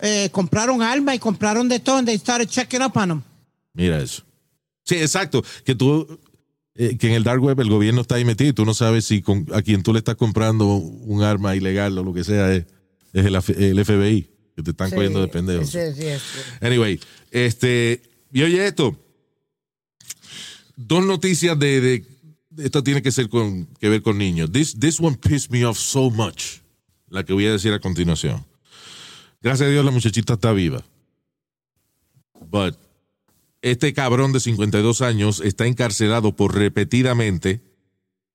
[0.00, 3.22] eh, compraron armas y compraron de todo, and they started checking up on them.
[3.74, 4.22] Mira eso.
[4.84, 5.42] Sí, exacto.
[5.64, 6.06] Que tú,
[6.74, 9.04] eh, que en el dark web el gobierno está ahí metido y tú no sabes
[9.04, 12.52] si con- a quien tú le estás comprando un arma ilegal o lo que sea
[12.54, 12.64] es,
[13.12, 15.74] es el, FBI, que te están sí, cogiendo de pendejos.
[15.74, 16.26] el riesgo.
[16.60, 16.98] Anyway,
[17.30, 18.02] este,
[18.32, 18.98] y oye esto,
[20.76, 22.06] dos noticias de, de-
[22.58, 24.50] esto tiene que ser con que ver con niños.
[24.52, 26.60] This, this one pissed me off so much,
[27.08, 28.44] la que voy a decir a continuación.
[29.40, 30.84] Gracias a Dios la muchachita está viva.
[32.50, 32.76] But
[33.62, 37.62] este cabrón de 52 años está encarcelado por repetidamente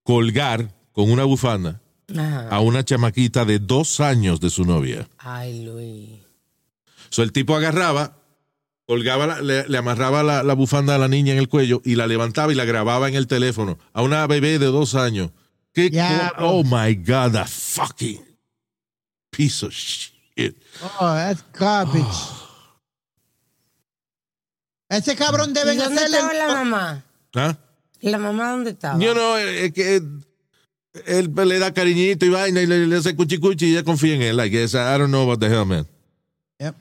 [0.04, 1.82] colgar con una bufanda
[2.16, 2.48] Ajá.
[2.50, 5.08] a una chamaquita de dos años de su novia.
[5.18, 6.10] Ay, Luis.
[7.10, 8.18] So, el tipo agarraba,
[8.86, 11.96] colgaba, la- le, le amarraba la, la bufanda a la niña en el cuello y
[11.96, 15.32] la levantaba y la grababa en el teléfono a una bebé de dos años.
[15.74, 18.22] ¿Qué co- oh my God, that fucking
[19.32, 20.56] piece of shit.
[21.00, 22.06] Oh, that's garbage.
[24.90, 26.18] Ese cabrón ¿Y deben dónde hacerle.
[26.18, 27.04] estaba la mamá?
[27.36, 27.58] ¿Ah?
[28.02, 29.00] ¿La mamá dónde estaba?
[29.00, 30.02] Yo no, es que
[31.06, 34.16] él le da cariñito y vaina y le, le hace cuchi cuchi y ella confía
[34.16, 34.38] en él.
[34.38, 34.68] Like, I
[34.98, 35.86] don't know what the hell, man.
[36.60, 36.76] Yep.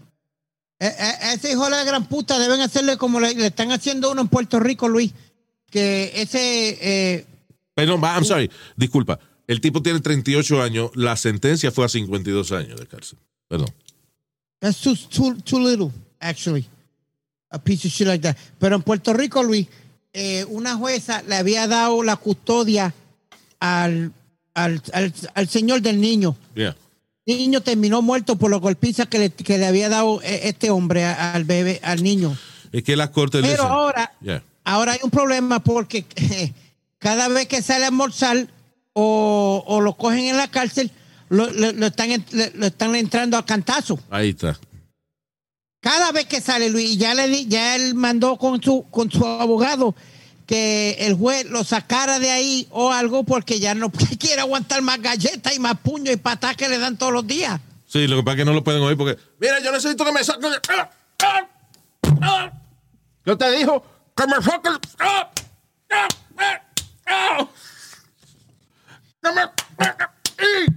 [0.79, 4.11] Eh, eh, ese hijo de la gran puta deben hacerle como le, le están haciendo
[4.11, 5.13] uno en Puerto Rico, Luis.
[5.71, 6.79] Que ese.
[6.81, 7.27] eh,
[7.75, 9.19] Perdón, I'm sorry, disculpa.
[9.47, 13.19] El tipo tiene 38 años, la sentencia fue a 52 años de cárcel.
[13.49, 13.69] Perdón.
[14.61, 15.91] That's too, too, too little,
[16.21, 16.67] actually.
[17.57, 18.37] A piece of shit like that.
[18.59, 19.67] Pero en Puerto Rico, Luis,
[20.13, 22.93] eh, una jueza le había dado la custodia
[23.61, 24.13] al,
[24.55, 26.37] al, al, al señor del niño.
[26.55, 26.77] Yeah.
[27.25, 30.71] El niño terminó muerto por los golpizas que le, que le había dado eh, este
[30.71, 32.37] hombre al bebé, al niño.
[32.73, 34.43] Es que las cortes Pero dicen- ahora, Yeah.
[34.65, 36.05] ahora hay un problema porque
[36.99, 38.49] cada vez que sale a almorzar
[38.93, 40.91] o, o lo cogen en la cárcel,
[41.29, 43.99] lo, lo- lo están, lo están entrando a cantazo.
[44.11, 44.59] Ahí está.
[45.87, 49.25] Cada vez que sale Luis, ya le di- ya él mandó con su con su
[49.25, 49.95] abogado
[50.45, 55.01] que el juez lo sacara de ahí o algo porque ya no quiere aguantar más
[55.01, 57.61] galletas y más puños y patadas que le dan todos los días.
[57.87, 59.17] Sí, lo que pasa es que no lo pueden oír porque.
[59.39, 60.51] Mira, yo necesito que me saquen.
[60.71, 60.91] ¡Ah!
[61.23, 61.49] ¡Ah!
[62.21, 62.53] ¡Ah!
[63.25, 63.81] Yo te dijo
[64.17, 64.73] que me saquen.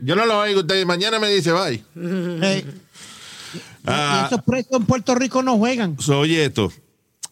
[0.03, 0.61] Yo no lo oigo.
[0.61, 1.83] Usted mañana me dice, bye.
[3.85, 4.21] Ah.
[4.23, 5.97] y esos presos en Puerto Rico no juegan.
[6.09, 6.71] Oye esto.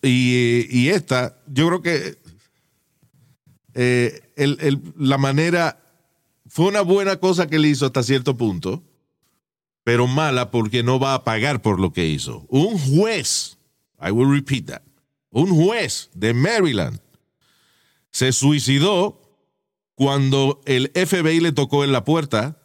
[0.02, 2.18] Y, y esta, yo creo que
[3.74, 5.84] eh, el- el- la manera
[6.48, 8.84] fue una buena cosa que él hizo hasta cierto punto,
[9.84, 12.46] pero mala porque no va a pagar por lo que hizo.
[12.50, 13.58] Un juez,
[14.02, 14.82] I will repeat that,
[15.30, 17.00] un juez de Maryland
[18.12, 19.22] se suicidó
[19.96, 22.57] cuando el FBI le tocó en la puerta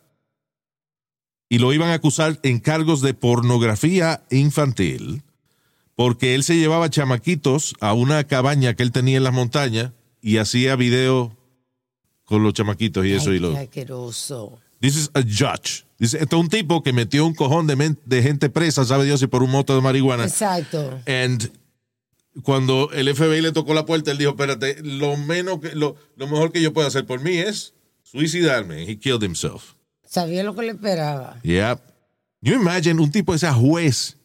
[1.53, 5.23] y lo iban a acusar en cargos de pornografía infantil
[5.95, 9.93] porque él se llevaba chamaquitos a una cabaña que él tenía en las montañas
[10.23, 11.37] y hacía video
[12.25, 13.55] con los chamaquitos y eso Ay, y lo.
[13.55, 14.59] asqueroso.
[14.81, 15.85] This is a judge.
[15.99, 19.21] Dice, esto es un tipo que metió un cojón de, de gente presa, sabe Dios,
[19.21, 20.25] y por un moto de marihuana.
[20.25, 21.03] Exacto.
[21.07, 21.53] And
[22.45, 26.27] cuando el FBI le tocó la puerta, él dijo, espérate, lo menos que, lo, lo
[26.29, 28.85] mejor que yo puedo hacer por mí es suicidarme.
[28.91, 29.75] He killed himself.
[30.13, 31.39] Sabía lo que le esperaba.
[31.43, 31.81] Yeah.
[32.43, 34.17] You imagine un tipo de ese juez.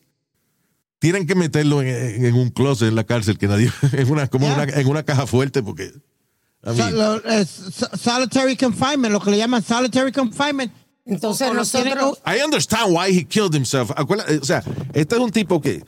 [1.00, 4.48] Tienen que meterlo en, en un closet en la cárcel que nadie en una como
[4.48, 4.56] Yeah.
[4.64, 9.22] una, en una caja fuerte porque I So- mean, lo- eh, so- solitary confinement, lo
[9.22, 10.72] que le llaman solitary confinement.
[11.06, 13.92] Entonces O- nosotros, I understand why he killed himself.
[13.96, 14.62] Acuérdate, O sea,
[14.94, 15.86] este es un tipo que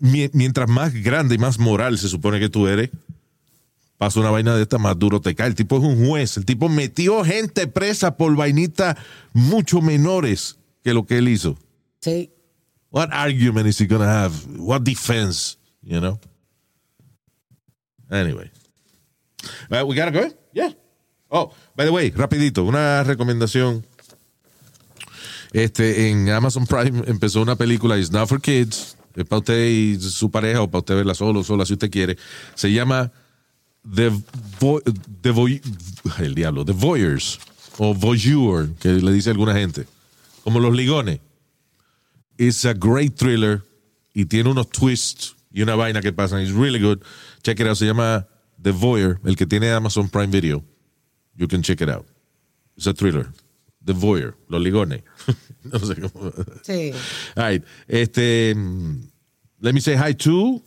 [0.00, 2.90] mi- mientras más grande y más moral se supone que tú eres,
[3.98, 5.48] pasa una vaina de esta, más duro te cae.
[5.48, 6.36] El tipo es un juez.
[6.36, 8.96] El tipo metió gente presa por vainitas
[9.32, 11.58] mucho menores que lo que él hizo.
[12.00, 12.30] sí.
[12.90, 14.32] What argument is he to have?
[14.56, 15.58] What defense?
[15.82, 16.18] You know?
[18.10, 18.50] Anyway.
[19.70, 20.30] Uh, we gotta go?
[20.54, 20.70] Yeah.
[21.30, 23.84] Oh, by the way, rapidito, una recomendación.
[25.52, 30.00] Este, en Amazon Prime empezó una película, It's Not for Kids, es para usted y
[30.00, 32.16] su pareja o para usted verla solo, sola, si usted quiere.
[32.54, 33.12] Se llama
[33.94, 34.10] The,
[34.60, 34.80] Vo-
[35.22, 35.60] The Voy-
[36.18, 37.38] el diablo, The Voyeurs
[37.78, 39.86] o Voyeur, que le dice alguna gente.
[40.44, 41.20] Como los ligones.
[42.38, 43.62] It's a great thriller
[44.14, 46.40] y tiene unos twists y una vaina que pasan.
[46.42, 47.02] It's really good.
[47.42, 47.76] Check it out.
[47.76, 48.26] Se llama
[48.60, 50.64] The Voyeur, el que tiene Amazon Prime Video.
[51.36, 52.06] You can check it out.
[52.76, 53.32] It's a thriller.
[53.84, 55.02] The Voyeur, los ligones.
[55.64, 56.32] no sé cómo.
[56.62, 56.92] Sí.
[57.36, 57.64] All right.
[57.88, 58.54] Este,
[59.60, 60.60] let me say hi to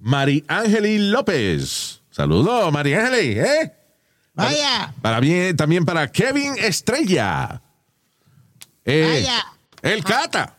[0.00, 1.99] Mari Angeli López.
[2.10, 3.72] Saludos, Mari Angeli, ¿eh?
[4.34, 7.60] Vaya, Para bien, también para Kevin Estrella.
[8.84, 9.44] Eh, vaya.
[9.82, 10.56] el Cata.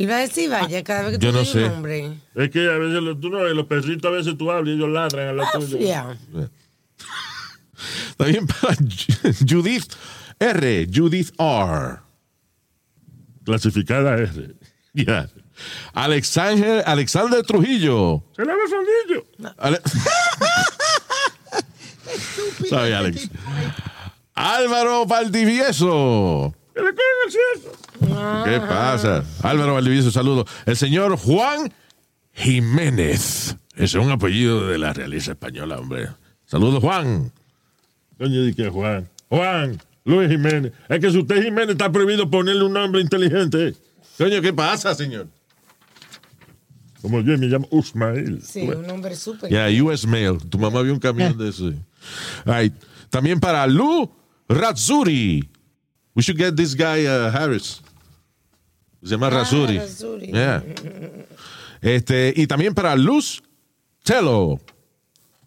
[0.00, 1.64] Va a decir vaya cada vez que Yo tú no digas sé.
[1.64, 2.12] un nombre.
[2.36, 4.76] Es que a veces lo- tú no ves, los perritos a veces tú hablas y
[4.76, 6.10] ellos ladran a la tuya.
[6.10, 6.18] Afia.
[8.16, 8.76] También para
[9.48, 9.92] Judith
[10.38, 10.88] R.
[10.92, 11.98] Judith R.
[13.44, 14.54] Clasificada R.
[14.92, 15.28] Yeah.
[15.94, 18.22] Alexander, Alexander Trujillo.
[18.36, 19.54] Se lava el fondillo.
[19.58, 19.80] Ale-
[22.68, 23.28] Sorry, Alex.
[24.34, 26.54] Álvaro Valdivieso.
[26.74, 28.44] Que le cogen el cierto.
[28.44, 29.24] ¿Qué pasa?
[29.42, 30.44] Álvaro Valdivieso, saludo.
[30.66, 31.72] El señor Juan
[32.32, 33.56] Jiménez.
[33.74, 36.08] Ese es un apellido de la realeza española, hombre.
[36.46, 37.32] Saludos, Juan.
[38.18, 39.08] Coño, di que Juan.
[39.28, 39.80] Juan.
[40.04, 40.72] Luis Jiménez.
[40.88, 43.74] Es que si usted es Jiménez está prohibido ponerle un nombre inteligente.
[44.16, 45.28] Coño, ¿qué pasa, señor?
[47.02, 48.42] Como yo me llamo Usmail.
[48.42, 49.50] Sí, un nombre súper.
[49.50, 50.38] Yeah, US Mail.
[50.48, 51.66] Tu mamá vio un camión de eso.
[52.44, 52.74] All right.
[53.10, 54.10] También para Lou
[54.48, 55.48] Razzuri.
[56.14, 57.80] We should get this guy uh, Harris.
[59.02, 59.78] Se llama Razzuri.
[59.78, 60.26] Razzuri.
[60.32, 60.64] Yeah.
[61.80, 63.42] Este, y también para Luz
[64.02, 64.60] Telo.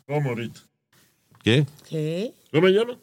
[0.08, 0.62] ¿Cómo ahorita?
[1.44, 1.66] ¿Qué?
[1.90, 2.34] ¿Qué?
[2.52, 2.98] ¿Cómo me llama?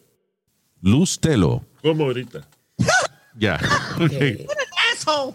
[0.81, 1.63] Luz Telo.
[1.83, 2.47] ¿Cómo ahorita?
[3.37, 3.59] Ya.
[4.09, 4.47] ¿Qué?
[4.99, 5.33] Asshole.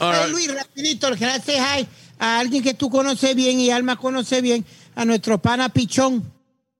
[0.00, 0.30] Right.
[0.30, 1.86] Luis, rapidito, le quiero decir hi
[2.18, 4.64] a alguien que tú conoces bien y Alma conoce bien,
[4.94, 6.22] a nuestro pana Pichón.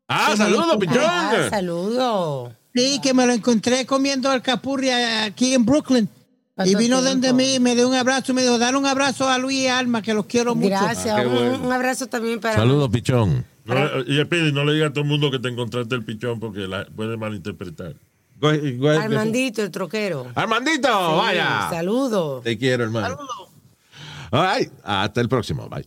[0.09, 1.05] Ah, saludos, pichón.
[1.05, 2.53] Ah, saludos.
[2.75, 6.05] Sí, que me lo encontré comiendo alcapurri aquí en Brooklyn.
[6.05, 7.03] Y ¿Cuánto vino tiempo?
[7.03, 10.03] donde mí, me dio un abrazo, me dijo, dar un abrazo a Luis y Alma,
[10.03, 10.69] que los quiero mucho.
[10.69, 11.15] Gracias.
[11.17, 11.65] Ah, qué un, bueno.
[11.65, 13.45] un abrazo también para Saludos, pichón.
[13.65, 16.41] No, y Speedy, no le diga a todo el mundo que te encontraste el pichón
[16.41, 17.95] porque la puede malinterpretar.
[18.43, 20.27] Armandito, el troquero.
[20.35, 21.69] Armandito, Sí, vaya.
[21.71, 22.43] Saludos.
[22.43, 23.19] Te quiero, hermano.
[24.33, 25.69] Right, hasta el próximo.
[25.69, 25.87] Bye.